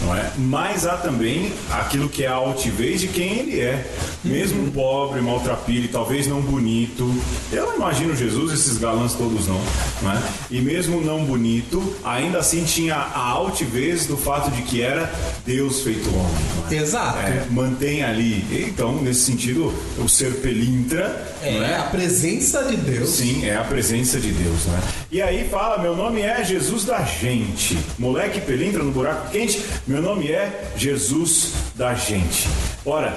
[0.00, 0.30] não é?
[0.38, 3.90] Mas há também aquilo que é a altivez de quem ele é.
[4.22, 7.12] Mesmo pobre, maltrapilho, talvez não bonito.
[7.52, 9.60] Eu não imagino Jesus, esses galãs todos não,
[10.02, 10.22] não é?
[10.50, 15.12] E mesmo não bonito, ainda assim tinha a altivez do fato de que era
[15.44, 16.44] Deus feito homem.
[16.70, 16.74] é?
[16.76, 17.18] Exato.
[17.18, 18.44] É, mantém ali.
[18.68, 23.10] Então, nesse sentido, o ser pelintra, não É, a presença de Deus.
[23.10, 24.80] Sim, é a presença de Deus, né?
[25.10, 27.78] E aí fala, meu nome é Jesus da gente.
[27.98, 32.48] Moleque pelintra no buraco quente, meu nome é Jesus da gente.
[32.84, 33.16] Ora,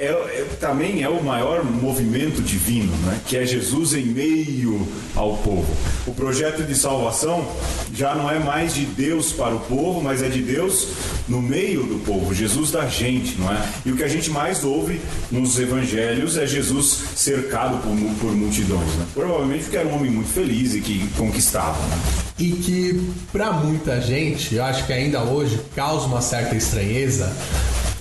[0.00, 3.20] é, é- também é o maior movimento divino, né?
[3.26, 5.66] Que é Jesus em meio ao povo.
[6.06, 7.46] O projeto de salvação
[7.94, 10.88] já não é mais de Deus para o povo, mas é de Deus
[11.28, 13.62] no meio do povo, Jesus da gente, não é?
[13.84, 18.88] E o que a gente mais ouve nos evangelhos é Jesus cercado por, por multidões,
[18.94, 19.06] né?
[19.12, 21.98] Provavelmente porque era um homem muito feliz e que conquistava, né?
[22.38, 27.30] E que pra muita gente, eu acho que ainda hoje causa uma certa estranheza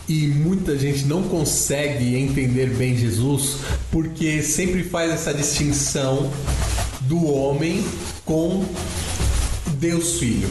[0.10, 3.58] e muita gente não consegue entender bem Jesus
[3.92, 6.32] porque sempre faz essa distinção
[7.02, 7.86] do homem
[8.26, 8.66] com
[9.78, 10.50] Deus Filho.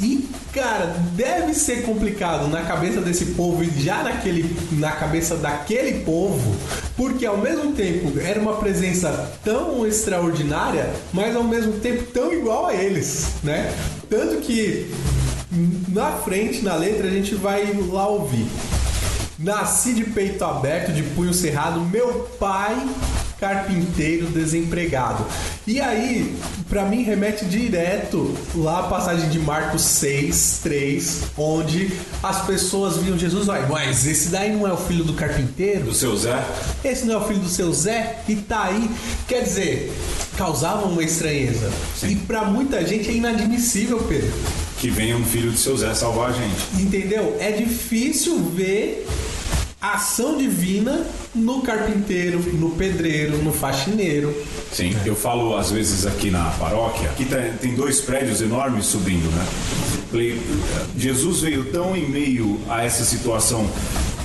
[0.00, 6.04] E, cara, deve ser complicado na cabeça desse povo e já naquele, na cabeça daquele
[6.04, 6.56] povo,
[6.96, 12.66] porque ao mesmo tempo era uma presença tão extraordinária, mas ao mesmo tempo tão igual
[12.66, 13.72] a eles, né?
[14.08, 14.88] Tanto que
[15.88, 18.46] na frente, na letra, a gente vai lá ouvir.
[19.38, 22.76] Nasci de peito aberto, de punho cerrado, meu pai
[23.42, 25.26] carpinteiro desempregado.
[25.66, 26.32] E aí,
[26.68, 31.90] pra mim, remete direto lá a passagem de Marcos 6, 3, onde
[32.22, 35.86] as pessoas viam Jesus, vai, mas esse daí não é o filho do carpinteiro?
[35.86, 36.40] Do seu Zé?
[36.84, 38.20] Esse não é o filho do seu Zé?
[38.28, 38.88] E tá aí.
[39.26, 39.92] Quer dizer,
[40.36, 41.68] causava uma estranheza.
[41.96, 42.12] Sim.
[42.12, 44.32] E pra muita gente é inadmissível, Pedro.
[44.82, 46.82] Que venha um filho do seu Zé salvar a gente.
[46.82, 47.36] Entendeu?
[47.38, 49.06] É difícil ver
[49.80, 54.34] a ação divina no carpinteiro, no pedreiro, no faxineiro.
[54.72, 57.24] Sim, eu falo às vezes aqui na paróquia, aqui
[57.60, 59.46] tem, dois prédios enormes subindo, né?
[60.96, 63.70] Jesus veio tão em meio a essa situação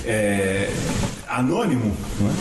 [0.04, 0.72] é,
[1.28, 2.34] anônimo, né?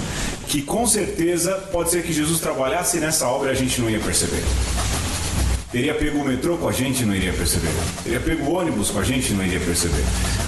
[0.47, 3.99] que com certeza pode ser que Jesus trabalhasse nessa obra e a gente não ia
[3.99, 4.43] perceber.
[5.71, 7.67] Teria pego o metrô com a gente não iria perceber.
[8.01, 10.03] Teria pego o ônibus com a gente não iria perceber.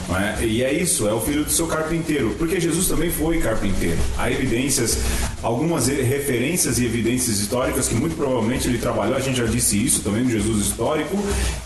[0.08, 0.46] Não é?
[0.46, 2.34] E é isso, é o filho do seu carpinteiro.
[2.38, 3.98] Porque Jesus também foi carpinteiro.
[4.18, 4.98] Há evidências,
[5.42, 9.16] algumas referências e evidências históricas que muito provavelmente ele trabalhou.
[9.16, 11.18] A gente já disse isso também no Jesus histórico,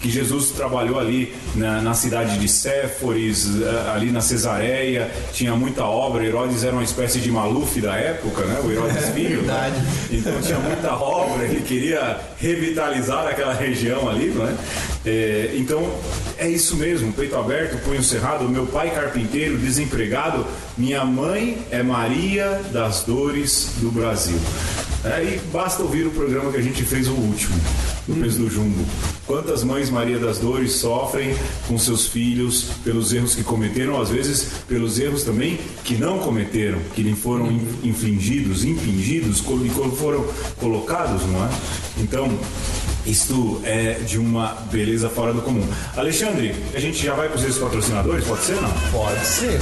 [0.02, 5.10] que Jesus trabalhou ali na, na cidade de Séforis, eh, ali na Cesareia.
[5.32, 6.24] Tinha muita obra.
[6.26, 8.60] Herodes era uma espécie de Maluf da época, né?
[8.64, 9.42] O Herodes filho.
[9.42, 9.72] né?
[9.72, 9.82] verdade.
[10.12, 14.48] Então tinha muita obra, ele queria revitalizar aquela região ali, não
[15.06, 15.10] é?
[15.10, 15.94] É, então
[16.38, 20.46] é isso mesmo, peito aberto, punho cerrado, meu pai carpinteiro, desempregado,
[20.78, 24.40] minha mãe é Maria das Dores do Brasil.
[25.06, 27.54] É, e basta ouvir o programa que a gente fez o último,
[28.08, 28.86] no peso do jumbo.
[29.28, 31.36] Quantas mães Maria das Dores sofrem
[31.68, 36.80] com seus filhos pelos erros que cometeram, às vezes pelos erros também que não cometeram,
[36.96, 37.52] que lhe foram
[37.84, 40.26] infligidos, impingidos, foram
[40.58, 41.50] colocados, não é?
[41.98, 42.30] Então,
[43.06, 45.68] isto é de uma beleza fora do comum.
[45.96, 48.72] Alexandre, a gente já vai para os patrocinadores, pode ser não?
[48.92, 49.60] Pode ser.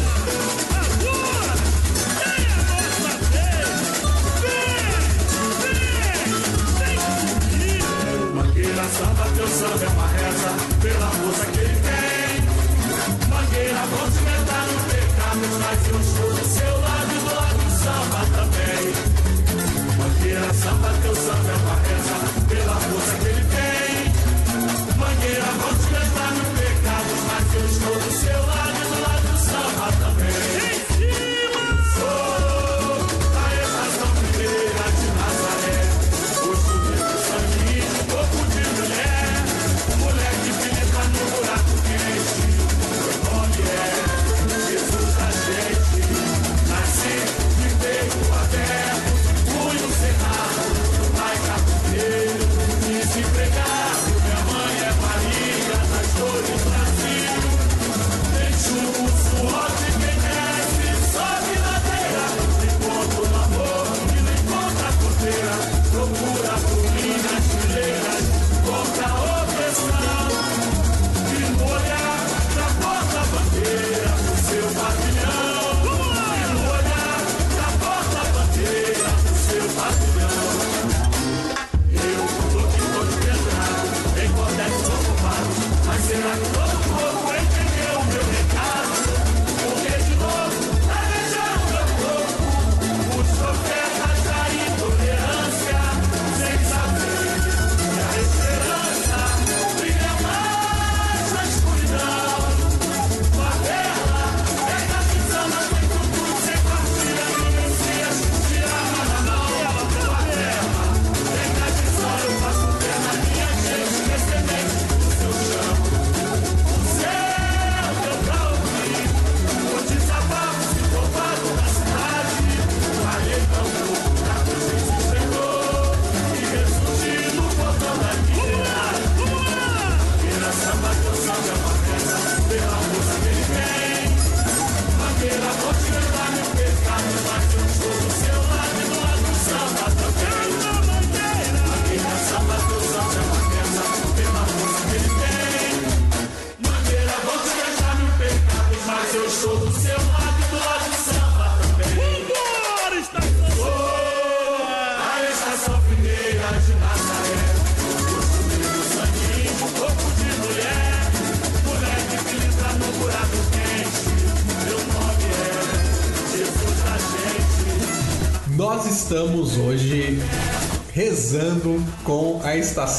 [8.92, 10.21] Samba, teu samba é uma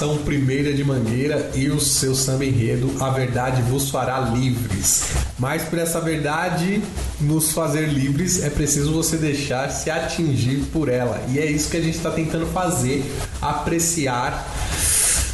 [0.03, 5.05] estação Primeira de Mangueira e o seu samba enredo A Verdade vos fará livres.
[5.39, 6.83] Mas para essa verdade
[7.21, 11.25] nos fazer livres é preciso você deixar se atingir por ela.
[11.29, 13.05] E é isso que a gente está tentando fazer,
[13.41, 14.45] apreciar,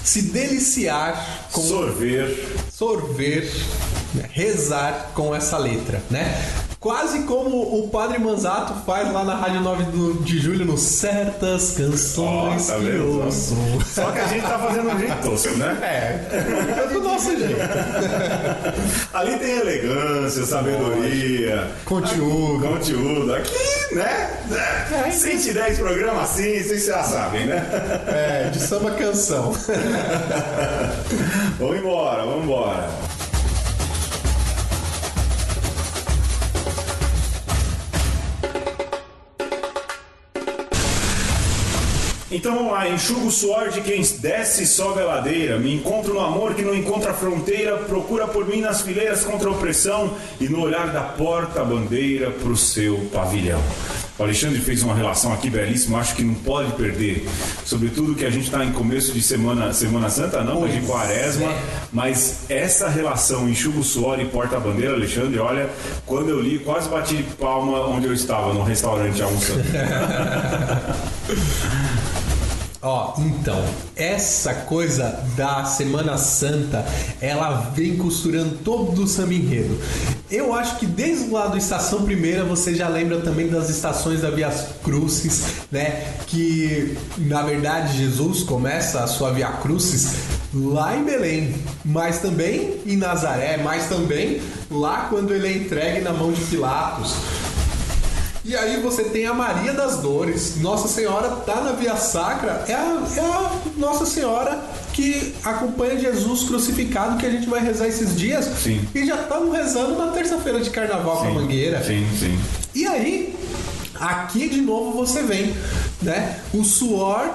[0.05, 2.47] se deliciar com Sorver.
[2.71, 3.51] sorver,
[4.15, 6.58] né, rezar com essa letra, né?
[6.89, 7.51] Quase como
[7.85, 12.73] o Padre Manzato faz lá na Rádio 9 do- de Julho no Certas Canções Ó,
[12.73, 13.25] tá que vendo?
[13.27, 13.55] ouço.
[13.95, 15.77] Só que a gente tá fazendo um jeito tosco, né?
[15.83, 17.61] É, é do nosso jeito.
[19.13, 22.67] Ali tem elegância, sabedoria, Conteúdo.
[22.67, 23.35] conteúdo.
[23.35, 24.31] Aqui, né?
[25.13, 27.67] 110 programas assim, vocês já sabem, né?
[28.07, 29.53] É, de samba canção.
[31.61, 32.89] Vamos embora, vamos embora.
[42.31, 45.59] Então vamos lá, enxugo o suor de quem desce e sobe a ladeira.
[45.59, 47.79] Me encontro no amor que não encontra fronteira.
[47.79, 52.99] Procura por mim nas fileiras contra a opressão e no olhar da porta-bandeira pro seu
[53.13, 53.63] pavilhão.
[54.19, 57.25] O Alexandre fez uma relação aqui belíssima, acho que não pode perder.
[57.65, 61.47] Sobretudo que a gente está em começo de semana, semana Santa, não, mas de quaresma.
[61.47, 61.63] é.
[61.93, 65.71] Mas essa relação enxuga o suor e porta-bandeira, Alexandre, olha,
[66.05, 69.63] quando eu li, quase bati de palma onde eu estava, no restaurante almoçando.
[72.81, 73.61] Ó, então,
[73.97, 76.87] essa coisa da Semana Santa,
[77.21, 79.77] ela vem costurando todo o samba enredo.
[80.31, 84.31] Eu acho que desde lá do Estação Primeira você já lembra também das estações da
[84.31, 84.51] Via
[84.85, 86.05] Crucis, né?
[86.27, 90.13] Que na verdade Jesus começa a sua Via Crucis
[90.55, 91.55] lá em Belém,
[91.85, 97.15] mas também em Nazaré, mas também lá quando ele é entregue na mão de Pilatos.
[98.49, 100.57] E aí você tem a Maria das Dores.
[100.57, 102.65] Nossa Senhora tá na Via Sacra.
[102.67, 104.59] É a, é a Nossa Senhora
[104.95, 108.47] que acompanha Jesus crucificado que a gente vai rezar esses dias.
[108.47, 108.81] Sim.
[108.95, 111.85] E já estamos rezando na terça-feira de carnaval com a Mangueira.
[111.85, 112.41] Sim, sim.
[112.75, 113.37] E aí,
[114.01, 115.55] aqui de novo você vem,
[116.01, 116.41] né?
[116.55, 117.31] O suor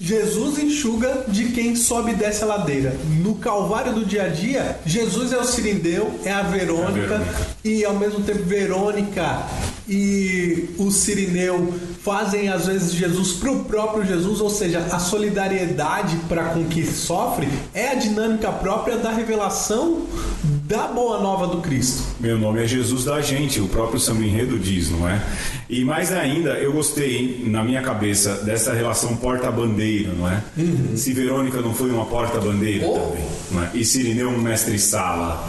[0.00, 2.96] Jesus enxuga de quem sobe e desce a ladeira.
[3.22, 7.18] No Calvário do dia a dia, Jesus é o Sirineu, é a Verônica, É a
[7.18, 7.46] Verônica.
[7.64, 9.42] e ao mesmo tempo Verônica
[9.88, 16.44] e o Sirineu fazem às vezes Jesus pro próprio Jesus, ou seja, a solidariedade para
[16.46, 20.02] com que sofre é a dinâmica própria da revelação
[20.42, 22.02] da boa nova do Cristo.
[22.18, 25.22] Meu nome é Jesus da gente, o próprio samba enredo diz, não é?
[25.68, 30.42] E mais ainda, eu gostei, na minha cabeça, dessa relação porta-bandeira, não é?
[30.96, 32.94] Se Verônica não foi uma porta-bandeira Oh.
[32.94, 33.70] também, é?
[33.76, 35.48] E Sirineu um mestre-sala.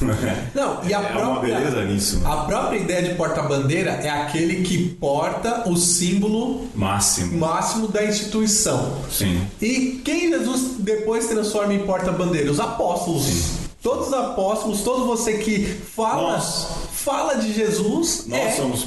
[0.54, 0.88] não é?
[0.88, 2.30] E a é própria, uma beleza nisso, né?
[2.30, 7.38] A própria ideia de porta-bandeira é aquele que porta o símbolo Máximo.
[7.38, 8.98] máximo da instituição.
[9.10, 9.46] Sim.
[9.60, 12.50] E quem Jesus depois transforma em porta-bandeira?
[12.50, 13.66] Os apóstolos.
[13.82, 18.84] Todos os apóstolos, todo você que fala, fala de Jesus Nós é, somos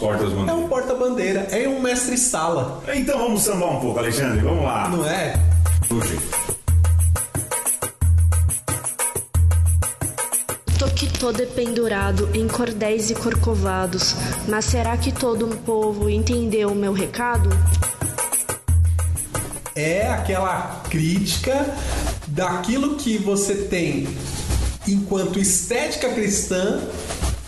[0.50, 4.90] é um porta-bandeira, é um mestre-sala, Então vamos sambar um pouco, Alexandre, vamos lá.
[4.90, 5.40] não é?
[11.00, 14.16] Toquitô dependurado em cordéis e corcovados,
[14.50, 17.50] mas será que todo um povo entendeu o meu recado?
[19.80, 21.74] é aquela crítica
[22.28, 24.10] daquilo que você tem
[24.86, 26.82] enquanto estética cristã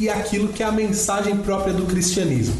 [0.01, 2.55] e aquilo que é a mensagem própria do cristianismo.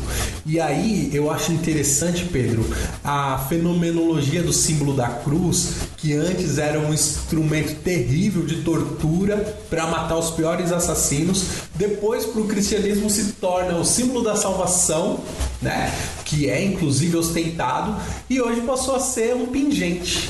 [0.45, 2.63] E aí eu acho interessante, Pedro,
[3.03, 9.37] a fenomenologia do símbolo da cruz, que antes era um instrumento terrível de tortura
[9.71, 15.19] para matar os piores assassinos, depois para o cristianismo se torna o símbolo da salvação,
[15.59, 15.91] né?
[16.23, 20.29] Que é inclusive ostentado e hoje passou a ser um pingente.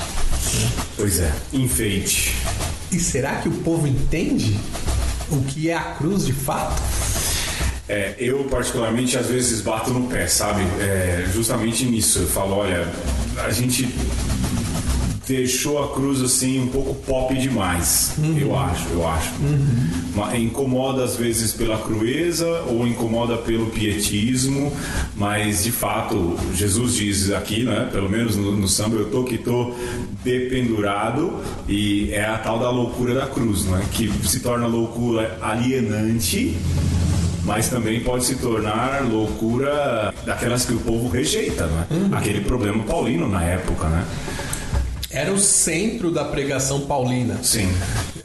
[0.96, 2.34] Pois é, enfeite.
[2.90, 4.58] E será que o povo entende
[5.32, 6.80] o que é a cruz de fato?
[7.88, 10.62] É, eu particularmente às vezes bato no pé, sabe?
[10.80, 12.20] É, justamente nisso.
[12.20, 12.88] Eu falo, olha,
[13.44, 13.88] a gente
[15.36, 18.12] deixou a cruz assim um pouco pop demais.
[18.38, 19.30] Eu acho, eu acho.
[20.14, 24.72] Ma- Incomoda às vezes pela crueza ou incomoda pelo pietismo,
[25.16, 27.88] mas de fato Jesus diz aqui, né?
[27.90, 29.74] Pelo menos no, no samba eu tô que tô
[30.22, 31.32] dependurado
[31.68, 33.82] e é a tal da loucura da cruz, não é?
[33.90, 36.56] Que se torna loucura alienante
[37.44, 41.86] mas também pode se tornar loucura daquelas que o povo rejeita, né?
[42.12, 44.04] Aquele problema paulino na época, né?
[45.12, 47.38] Era o centro da pregação paulina.
[47.42, 47.70] Sim.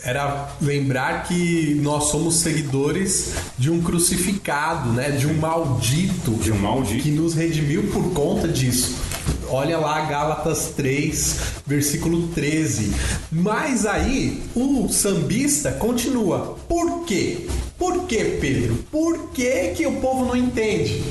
[0.03, 5.11] Era lembrar que nós somos seguidores de um crucificado, né?
[5.11, 6.31] De um maldito.
[6.35, 7.03] De um maldito.
[7.03, 8.95] Que nos redimiu por conta disso.
[9.49, 11.35] Olha lá Gálatas 3,
[11.65, 12.93] versículo 13.
[13.31, 16.57] Mas aí o sambista continua.
[16.69, 17.47] Por quê?
[17.77, 18.75] Por quê, Pedro?
[18.89, 21.03] Por que, que o povo não entende?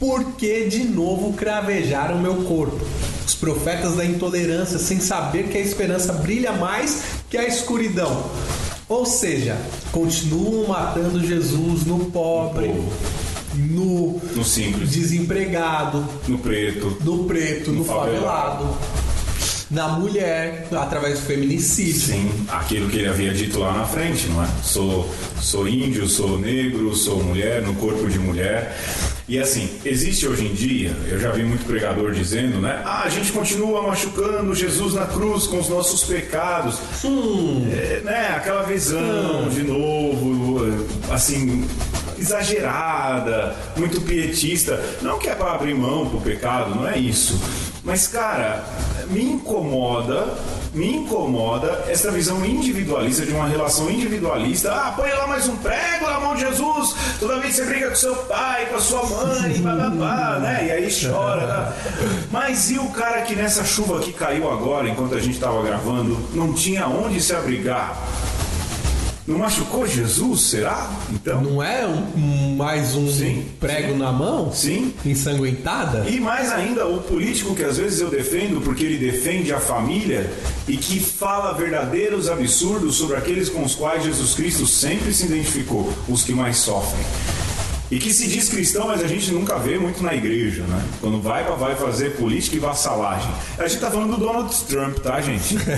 [0.00, 2.84] Porque de novo cravejaram meu corpo.
[3.30, 8.28] Os profetas da intolerância, sem saber que a esperança brilha mais que a escuridão.
[8.88, 9.56] Ou seja,
[9.92, 12.74] continuam matando Jesus no pobre,
[13.54, 16.98] no No simples, desempregado, no preto.
[17.04, 18.68] no preto, no, No favelado,
[19.70, 22.00] na mulher, através do feminicídio.
[22.00, 24.48] Sim, aquilo que ele havia dito lá na frente, não é?
[24.64, 25.08] Sou,
[25.40, 28.76] sou índio, sou negro, sou mulher, no corpo de mulher.
[29.30, 32.82] E assim, existe hoje em dia, eu já vi muito pregador dizendo, né?
[32.84, 36.80] Ah, a gente continua machucando Jesus na cruz com os nossos pecados.
[37.72, 38.34] É, né?
[38.36, 41.64] Aquela visão, de novo, assim,
[42.18, 44.84] exagerada, muito pietista.
[45.00, 47.40] Não que é para abrir mão pro pecado, não é isso.
[47.84, 48.64] Mas, cara,
[49.10, 50.26] me incomoda,
[50.72, 54.72] me incomoda essa visão individualista de uma relação individualista.
[54.72, 57.88] Ah, põe lá mais um prego na mão de Jesus, toda vez que você briga
[57.88, 60.66] com seu pai, com a sua mãe, blá, né?
[60.66, 61.46] E aí chora.
[61.46, 61.72] Né?
[62.30, 66.16] Mas e o cara que nessa chuva que caiu agora, enquanto a gente estava gravando,
[66.32, 67.96] não tinha onde se abrigar?
[69.26, 70.90] Não machucou Jesus, será?
[71.12, 71.40] Então.
[71.42, 73.98] Não é um- mais um Sim, prego sim.
[73.98, 74.50] na mão?
[74.52, 74.92] Sim.
[75.04, 76.08] Ensanguentada?
[76.08, 80.28] E mais ainda, o político que às vezes eu defendo porque ele defende a família
[80.66, 85.92] e que fala verdadeiros absurdos sobre aqueles com os quais Jesus Cristo sempre se identificou,
[86.08, 87.04] os que mais sofrem.
[87.90, 90.80] E que se diz cristão, mas a gente nunca vê muito na igreja, né?
[91.00, 93.30] Quando vai pra vai fazer política e vassalagem.
[93.58, 95.56] A gente tá falando do Donald Trump, tá, gente?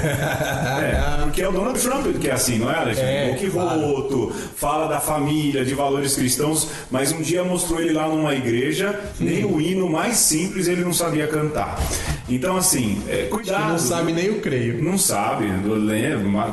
[0.82, 3.10] É, porque é o Donald Trump que é assim, não é, Alexandre?
[3.10, 3.80] É, o que claro.
[3.80, 8.98] roto, fala da família, de valores cristãos, mas um dia mostrou ele lá numa igreja,
[9.18, 11.78] nem o hino mais simples ele não sabia cantar.
[12.28, 13.68] Então, assim, é, cuidado.
[13.72, 14.82] não sabe nem o creio.
[14.82, 15.46] Não sabe,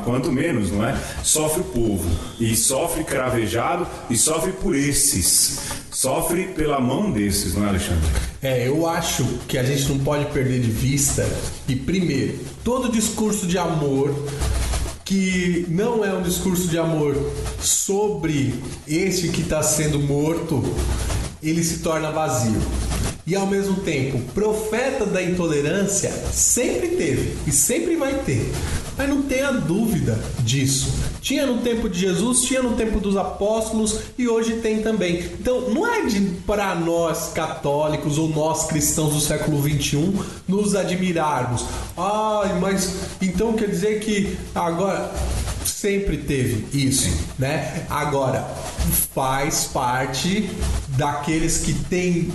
[0.03, 0.95] quanto menos, não é?
[1.23, 5.48] Sofre o povo, e sofre cravejado, e sofre por esses.
[5.91, 8.07] Sofre pela mão desses, não é, Alexandre?
[8.41, 11.27] É, eu acho que a gente não pode perder de vista
[11.67, 14.13] que, primeiro, todo discurso de amor
[15.09, 17.15] que não é um discurso de amor
[17.59, 18.53] sobre
[18.87, 20.63] este que está sendo morto,
[21.41, 22.61] ele se torna vazio.
[23.25, 28.51] E ao mesmo tempo, profeta da intolerância sempre teve e sempre vai ter.
[28.97, 30.91] Mas não tenha dúvida disso.
[31.21, 35.23] Tinha no tempo de Jesus, tinha no tempo dos apóstolos e hoje tem também.
[35.39, 35.99] Então, não é
[36.45, 40.13] para nós católicos ou nós cristãos do século 21
[40.47, 41.65] nos admirarmos.
[41.95, 45.13] Ai, mas então quer dizer que agora
[45.63, 47.85] sempre teve isso, né?
[47.89, 48.41] Agora
[49.13, 50.49] faz parte
[50.97, 52.31] daqueles que têm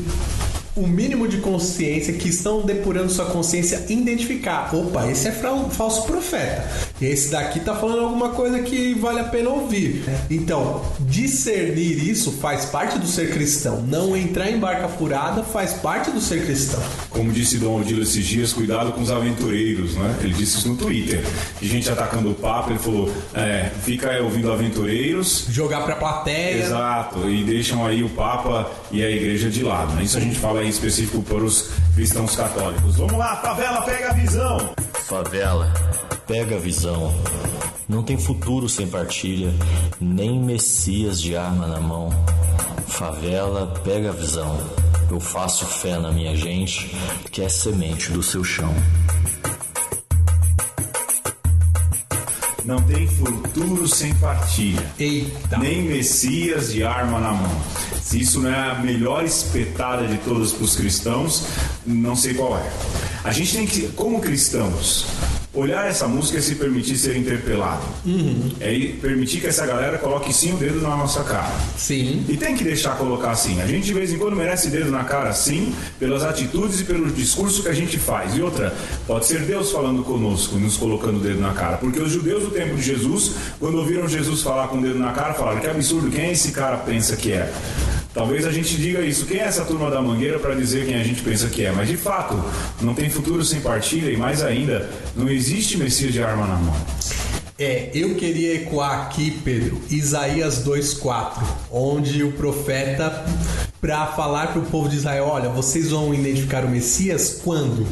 [0.77, 4.75] o mínimo de consciência, que estão depurando sua consciência, identificar.
[4.75, 6.84] Opa, esse é falso profeta.
[7.01, 10.05] Esse daqui tá falando alguma coisa que vale a pena ouvir.
[10.31, 13.83] Então, discernir isso faz parte do ser cristão.
[13.83, 16.83] Não entrar em barca furada faz parte do ser cristão.
[17.11, 20.19] Como disse Dom Odilo esses dias, cuidado com os aventureiros, né?
[20.23, 21.25] Ele disse isso no Twitter.
[21.61, 25.47] E gente atacando o Papa, ele falou: é, fica aí ouvindo aventureiros.
[25.51, 26.65] Jogar pra plateia.
[26.65, 29.93] Exato, e deixam aí o Papa e a igreja de lado.
[29.95, 30.05] Né?
[30.05, 32.97] Isso a gente fala em específico para os cristãos católicos.
[32.97, 34.75] Vamos lá, favela, pega a visão!
[35.07, 35.73] Favela,
[36.27, 36.84] pega a visão.
[37.89, 39.55] Não tem futuro sem partilha,
[39.99, 42.11] nem messias de arma na mão.
[42.87, 44.59] Favela, pega a visão.
[45.11, 46.95] Eu faço fé na minha gente,
[47.31, 48.75] que é semente do seu chão.
[52.67, 54.87] Não tem futuro sem partilha.
[54.99, 55.57] Eita.
[55.59, 57.63] Nem Messias de arma na mão.
[58.03, 61.47] Se isso não é a melhor espetada de todas para os cristãos,
[61.87, 62.73] não sei qual é.
[63.23, 65.07] A gente tem que, como cristãos,
[65.55, 67.83] olhar essa música e se permitir ser interpelado.
[68.61, 71.53] É e permitir que essa galera coloque sim o dedo na nossa cara.
[71.77, 72.25] Sim.
[72.29, 73.61] E tem que deixar colocar assim.
[73.63, 77.11] A gente de vez em quando merece dedo na cara sim, pelas atitudes e pelo
[77.11, 78.35] discurso que a gente faz.
[78.35, 78.75] E outra,
[79.07, 81.77] pode ser Deus falando conosco, nos colocando o dedo na cara.
[81.77, 85.13] Porque os judeus do tempo de Jesus, quando ouviram Jesus falar com o dedo na
[85.13, 87.53] cara, falaram: que absurdo, quem é esse cara pensa que é?
[88.15, 89.27] Talvez a gente diga isso.
[89.27, 91.73] Quem é essa turma da mangueira para dizer quem a gente pensa que é?
[91.73, 92.41] Mas de fato,
[92.81, 96.77] não tem futuro sem partilha e mais ainda, não existe Messias de arma na mão.
[97.59, 103.25] É, eu queria ecoar aqui, Pedro, Isaías 2:4, onde o profeta
[103.81, 107.87] para falar para o povo de Israel, olha, vocês vão identificar o Messias quando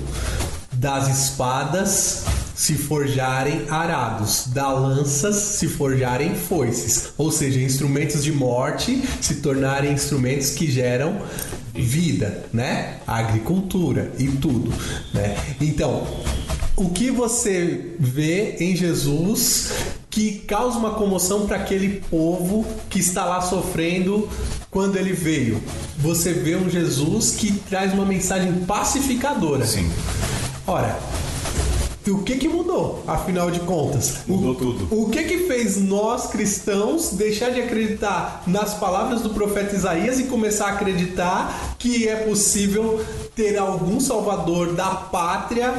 [0.82, 2.24] das espadas
[2.56, 9.92] se forjarem arados, da lanças se forjarem foices, ou seja, instrumentos de morte se tornarem
[9.92, 11.22] instrumentos que geram
[11.72, 12.96] vida, né?
[13.06, 14.72] Agricultura e tudo,
[15.14, 15.36] né?
[15.60, 16.04] Então,
[16.76, 19.72] o que você vê em Jesus
[20.10, 24.28] que causa uma comoção para aquele povo que está lá sofrendo
[24.68, 25.62] quando ele veio?
[25.98, 29.64] Você vê um Jesus que traz uma mensagem pacificadora.
[29.64, 29.88] Sim.
[30.66, 30.96] Ora,
[32.06, 34.18] e o que que mudou, afinal de contas?
[34.28, 34.88] O- Mudou tudo.
[34.90, 40.24] O que que fez nós cristãos deixar de acreditar nas palavras do profeta Isaías e
[40.24, 43.04] começar a acreditar que é possível
[43.34, 45.72] ter algum salvador da pátria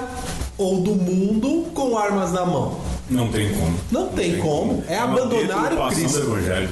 [0.57, 2.77] ou do mundo com armas na mão?
[3.09, 3.77] Não tem como.
[3.91, 4.83] Não tem como.
[4.87, 6.19] É abandonar o Cristo.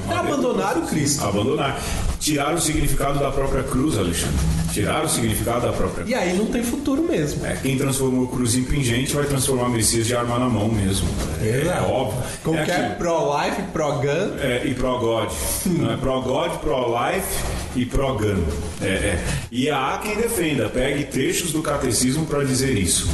[0.09, 1.23] É abandonar o Cristo.
[1.25, 1.79] Abandonar.
[2.21, 4.37] Tirar o significado da própria cruz, Alexandre.
[4.71, 7.43] Tirar o significado da própria E aí não tem futuro mesmo.
[7.43, 11.09] É, quem transformou cruz em pingente vai transformar Messias de arma na mão mesmo.
[11.41, 11.91] É, é Exato.
[11.91, 12.23] óbvio.
[12.43, 14.37] Como é é pro-life, pro-gun?
[14.39, 15.31] É, e pro-God.
[15.65, 17.43] Não é pro-God, pro-life
[17.75, 18.45] e progano.
[18.81, 19.23] É, é.
[19.51, 23.09] E há quem defenda, pegue trechos do catecismo para dizer isso.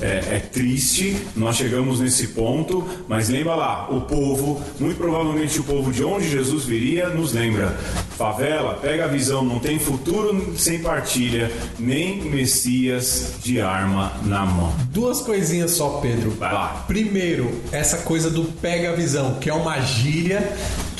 [0.00, 0.02] É?
[0.02, 5.64] É, é triste, nós chegamos nesse ponto, mas lembra lá, o povo, muito provavelmente o
[5.64, 7.78] povo de onde Jesus viria, nos lembra.
[8.18, 14.74] Favela, pega a visão, não tem futuro sem partilha, nem Messias de arma na mão.
[14.90, 16.30] Duas coisinhas só, Pedro.
[16.32, 16.84] Vai lá.
[16.86, 20.52] Primeiro, essa coisa do pega a visão, que é uma gíria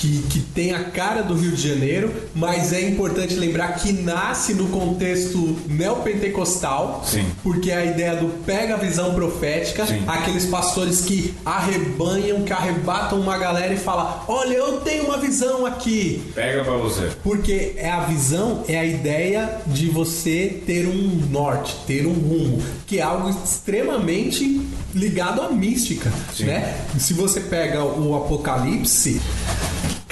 [0.03, 4.53] que, que tem a cara do Rio de Janeiro, mas é importante lembrar que nasce
[4.53, 7.25] no contexto neopentecostal, Sim.
[7.41, 10.03] porque é a ideia do pega a visão profética, Sim.
[10.09, 15.65] aqueles pastores que arrebanham, que arrebatam uma galera e falam: Olha, eu tenho uma visão
[15.65, 16.21] aqui.
[16.35, 17.13] Pega pra você.
[17.23, 22.61] Porque é a visão, é a ideia de você ter um norte, ter um rumo,
[22.89, 24.61] que é algo extremamente
[24.93, 26.47] ligado à mística, Sim.
[26.47, 26.77] né?
[26.99, 29.21] Se você pega o Apocalipse,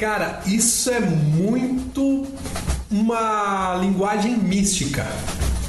[0.01, 2.27] cara, isso é muito
[2.91, 5.05] uma linguagem mística.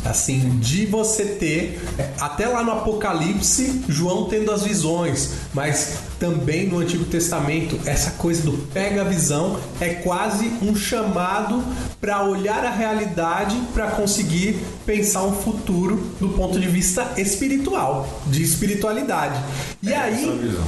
[0.03, 1.79] Assim, de você ter,
[2.19, 8.43] até lá no Apocalipse, João tendo as visões, mas também no Antigo Testamento, essa coisa
[8.43, 11.63] do pega a visão é quase um chamado
[11.99, 18.43] para olhar a realidade para conseguir pensar um futuro do ponto de vista espiritual, de
[18.43, 19.39] espiritualidade.
[19.81, 20.63] E aí, essa visão.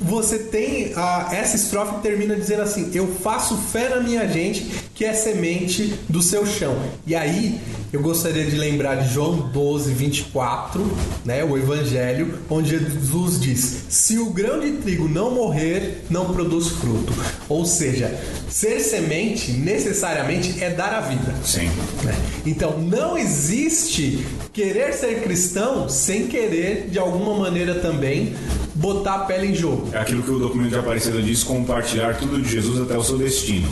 [0.00, 5.04] você tem a, essa estrofe termina dizendo assim: Eu faço fé na minha gente, que
[5.04, 6.74] é semente do seu chão.
[7.06, 7.60] E aí,
[7.92, 10.82] eu gostaria de lembrar de João 12, 24,
[11.22, 16.68] né, o Evangelho, onde Jesus diz: Se o grão de trigo não morrer, não produz
[16.68, 17.12] fruto.
[17.46, 18.18] Ou seja,
[18.48, 21.34] ser semente necessariamente é dar a vida.
[21.44, 21.70] Sim.
[22.02, 22.14] né?
[22.46, 28.34] Então não existe querer ser cristão sem querer, de alguma maneira também,
[28.74, 29.90] botar a pele em jogo.
[29.92, 33.18] É aquilo que o documento de Aparecida diz, compartilhar tudo de Jesus até o seu
[33.18, 33.68] destino.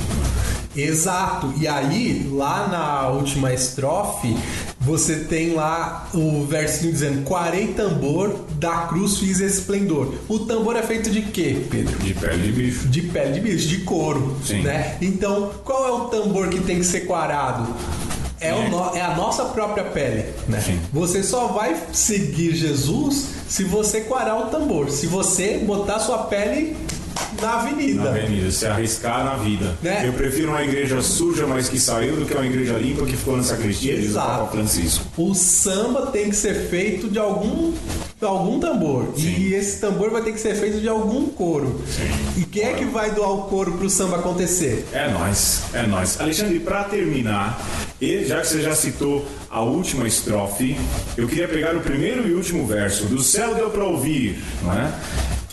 [0.77, 1.53] Exato.
[1.59, 4.37] E aí, lá na última estrofe,
[4.81, 10.15] você tem lá o versinho dizendo: Quarei tambor, da cruz fiz esplendor.
[10.29, 11.97] O tambor é feito de quê, Pedro?
[11.99, 12.89] De pele de bicho.
[12.89, 14.63] De pele de bicho, de couro, Sim.
[14.63, 14.97] né?
[15.01, 17.67] Então, qual é o tambor que tem que ser quarado?
[18.41, 20.61] É, o no- é a nossa própria pele, né?
[20.61, 20.79] Sim.
[20.93, 26.77] Você só vai seguir Jesus se você quarar o tambor, se você botar sua pele
[27.41, 28.03] na avenida.
[28.03, 29.77] Na avenida, se arriscar na vida.
[29.83, 30.07] Né?
[30.07, 33.37] Eu prefiro uma igreja suja, mas que saiu, do que uma igreja limpa que ficou
[33.37, 34.29] na sacristia, diz o Exato.
[34.29, 35.05] Papa Francisco.
[35.17, 37.73] O samba tem que ser feito de algum
[38.25, 39.13] algum tambor.
[39.17, 41.83] E esse tambor vai ter que ser feito de algum couro.
[42.37, 44.87] E quem é que vai doar o couro pro samba acontecer?
[44.93, 46.21] É nós, é nós.
[46.21, 47.61] Alexandre, para terminar,
[48.01, 50.77] e já que você já citou a última estrofe,
[51.17, 53.05] eu queria pegar o primeiro e último verso.
[53.05, 54.93] Do céu deu para ouvir, não é?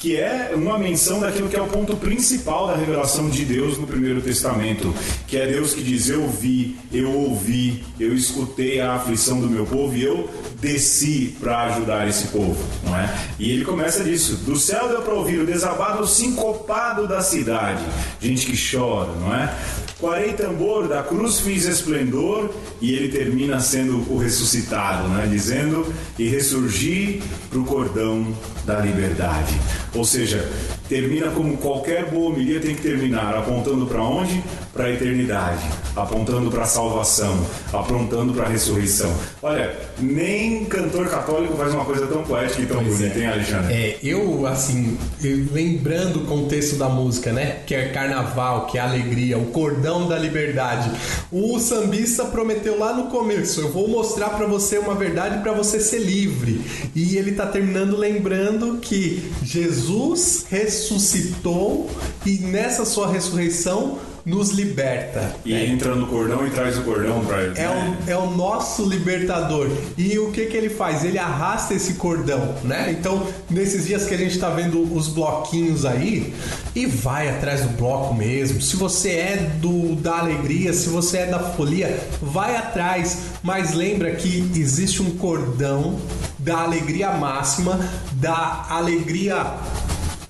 [0.01, 3.85] Que é uma menção daquilo que é o ponto principal da revelação de Deus no
[3.85, 4.91] Primeiro Testamento,
[5.27, 9.63] que é Deus que diz: Eu vi, eu ouvi, eu escutei a aflição do meu
[9.63, 10.27] povo e eu
[10.59, 13.15] desci para ajudar esse povo, não é?
[13.37, 17.83] E ele começa disso: Do céu deu para ouvir o desabado sincopado da cidade,
[18.19, 19.55] gente que chora, não é?
[20.01, 22.49] Quarei tambor, da cruz fiz esplendor,
[22.81, 25.27] e ele termina sendo o ressuscitado, né?
[25.31, 25.85] dizendo:
[26.17, 27.21] E ressurgi
[27.51, 28.27] para o cordão
[28.65, 29.53] da liberdade.
[29.93, 30.49] Ou seja,
[30.89, 34.41] termina como qualquer boa homilia tem que terminar, apontando para onde?
[34.73, 35.61] Para a eternidade,
[35.95, 39.13] apontando para a salvação, apontando para a ressurreição.
[39.43, 43.73] Olha, nem cantor católico faz uma coisa tão poética e tão bonita, hein, Alexandre?
[43.73, 47.57] É, eu, assim, eu- lembrando o contexto da música, né?
[47.67, 50.91] Que é carnaval, que é alegria, o cordão da liberdade.
[51.31, 55.79] O sambista prometeu lá no começo: eu vou mostrar pra você uma verdade pra você
[55.79, 56.61] ser livre.
[56.95, 61.89] E ele tá terminando lembrando que Jesus ressuscitou
[62.25, 65.35] e nessa sua ressurreição nos liberta.
[65.45, 67.59] E entra no cordão e traz o cordão para ele.
[67.59, 67.97] É né?
[68.07, 69.69] o, é o nosso libertador.
[69.97, 71.03] E o que que ele faz?
[71.03, 72.95] Ele arrasta esse cordão, né?
[72.97, 76.33] Então, nesses dias que a gente tá vendo os bloquinhos aí,
[76.75, 78.61] e vai atrás do bloco mesmo.
[78.61, 83.17] Se você é do da alegria, se você é da folia, vai atrás.
[83.43, 85.99] Mas lembra que existe um cordão
[86.37, 87.79] da alegria máxima,
[88.13, 89.57] da alegria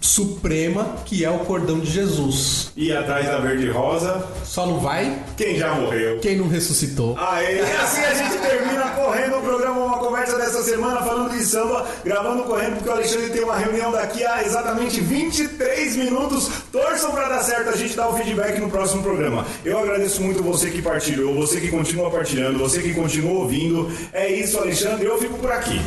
[0.01, 2.71] suprema, que é o cordão de Jesus.
[2.75, 6.19] E atrás da verde e rosa, Só não vai quem já morreu.
[6.19, 7.15] quem não ressuscitou.
[7.17, 11.43] Aê, e assim a gente termina correndo o programa Uma Conversa dessa semana falando de
[11.45, 16.49] samba, gravando correndo porque o Alexandre tem uma reunião daqui a exatamente 23 minutos.
[16.71, 19.45] Torçam pra dar certo, a gente dá o feedback no próximo programa.
[19.63, 23.89] Eu agradeço muito você que partilhou, você que continua partilhando, você que continua ouvindo.
[24.11, 25.79] É isso, Alexandre, eu fico por aqui.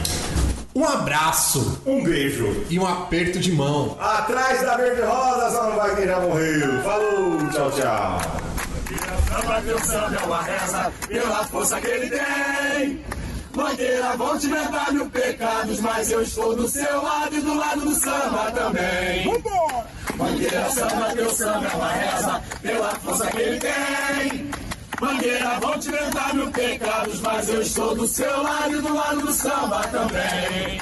[0.74, 2.64] Um abraço Um beijo.
[2.68, 3.96] e um aperto de mão.
[4.00, 6.82] Atrás da verde rosa, só não vai quem já morreu.
[6.82, 8.18] Falou, tchau, tchau.
[9.28, 13.04] Samba teu samba é uma reza pela força que ele tem.
[13.54, 17.80] Mangueira, vão te inventar mil pecados, mas eu estou do seu lado e do lado
[17.82, 19.24] do samba também.
[20.16, 24.50] Mangueira, samba, teu samba é uma reza pela força que ele tem.
[25.00, 29.20] Mangueira, vão te inventar mil pecados, mas eu estou do seu lado e do lado
[29.20, 30.80] do samba também.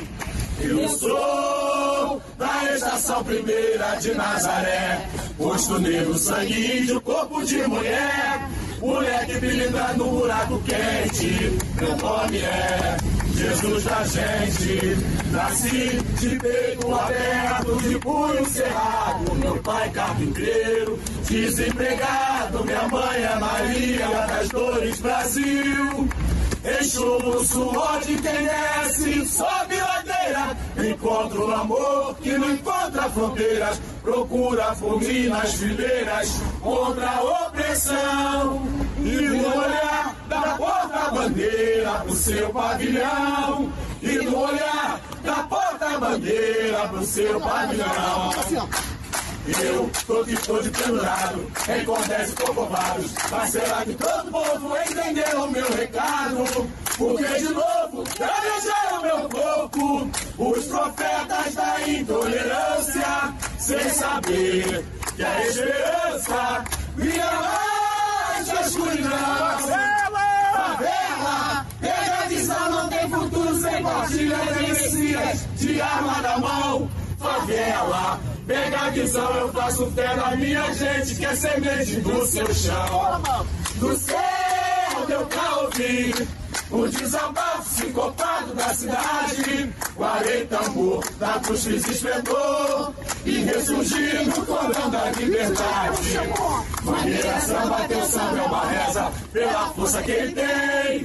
[0.61, 5.09] Eu sou da estação primeira de Nazaré,
[5.39, 8.49] rosto negro, sangue índio, corpo de mulher.
[8.83, 12.97] Mulher que brilha no buraco quente, meu nome é
[13.37, 14.97] Jesus da gente.
[15.31, 19.35] Nasci de peito aberto, de punho cerrado.
[19.37, 22.65] Meu pai carpinteiro, desempregado.
[22.65, 26.09] Minha mãe é Maria das Dores Brasil.
[26.81, 30.57] Enxumo o suor de quem desce, sobe ladeira.
[30.77, 33.81] Encontro o amor que não encontra fronteiras.
[34.03, 37.23] Procura fome nas fileiras contra a
[37.53, 38.63] opressão.
[38.99, 43.73] E no olhar da porta-bandeira pro seu pavilhão.
[44.03, 48.31] E no olhar da porta-bandeira pro seu pavilhão.
[49.61, 53.13] Eu tô que tô de pendurado, em cordéis corcovados.
[53.29, 56.71] Mas será que todo povo entendeu o meu recado?
[56.97, 58.05] Porque de novo,
[58.93, 64.85] o meu corpo, os profetas da intolerância, sem saber
[65.17, 66.65] que a esperança
[66.97, 69.19] vira mais a escuridão.
[70.53, 76.91] Favela, pega visão, não tem futuro sem partilha de Messias, de arma na mão.
[77.19, 82.55] Favela, pega a visão, eu faço fé na minha gente, que é semente do seu
[82.55, 83.23] chão.
[83.77, 85.53] Do céu deu pra
[86.73, 89.73] o desabafo sincopado da cidade.
[89.97, 92.95] Guarei tambor da cruz fiz esplendor
[93.25, 96.19] e ressurgi no cordão da liberdade.
[96.83, 101.05] Maneira samba, teu samba é uma reza pela força que ele tem.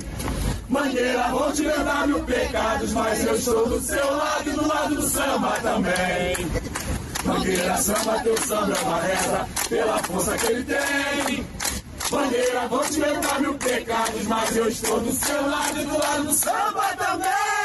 [0.69, 4.95] Mangueira, vou te lembrar mil pecados, mas eu estou do seu lado e do lado
[4.95, 6.35] do samba também.
[7.23, 11.45] Mangueira, samba, teu samba é uma reza pela força que ele tem.
[12.11, 16.23] Mangueira, vou te lembrar mil pecados, mas eu estou do seu lado e do lado
[16.23, 17.56] do samba também.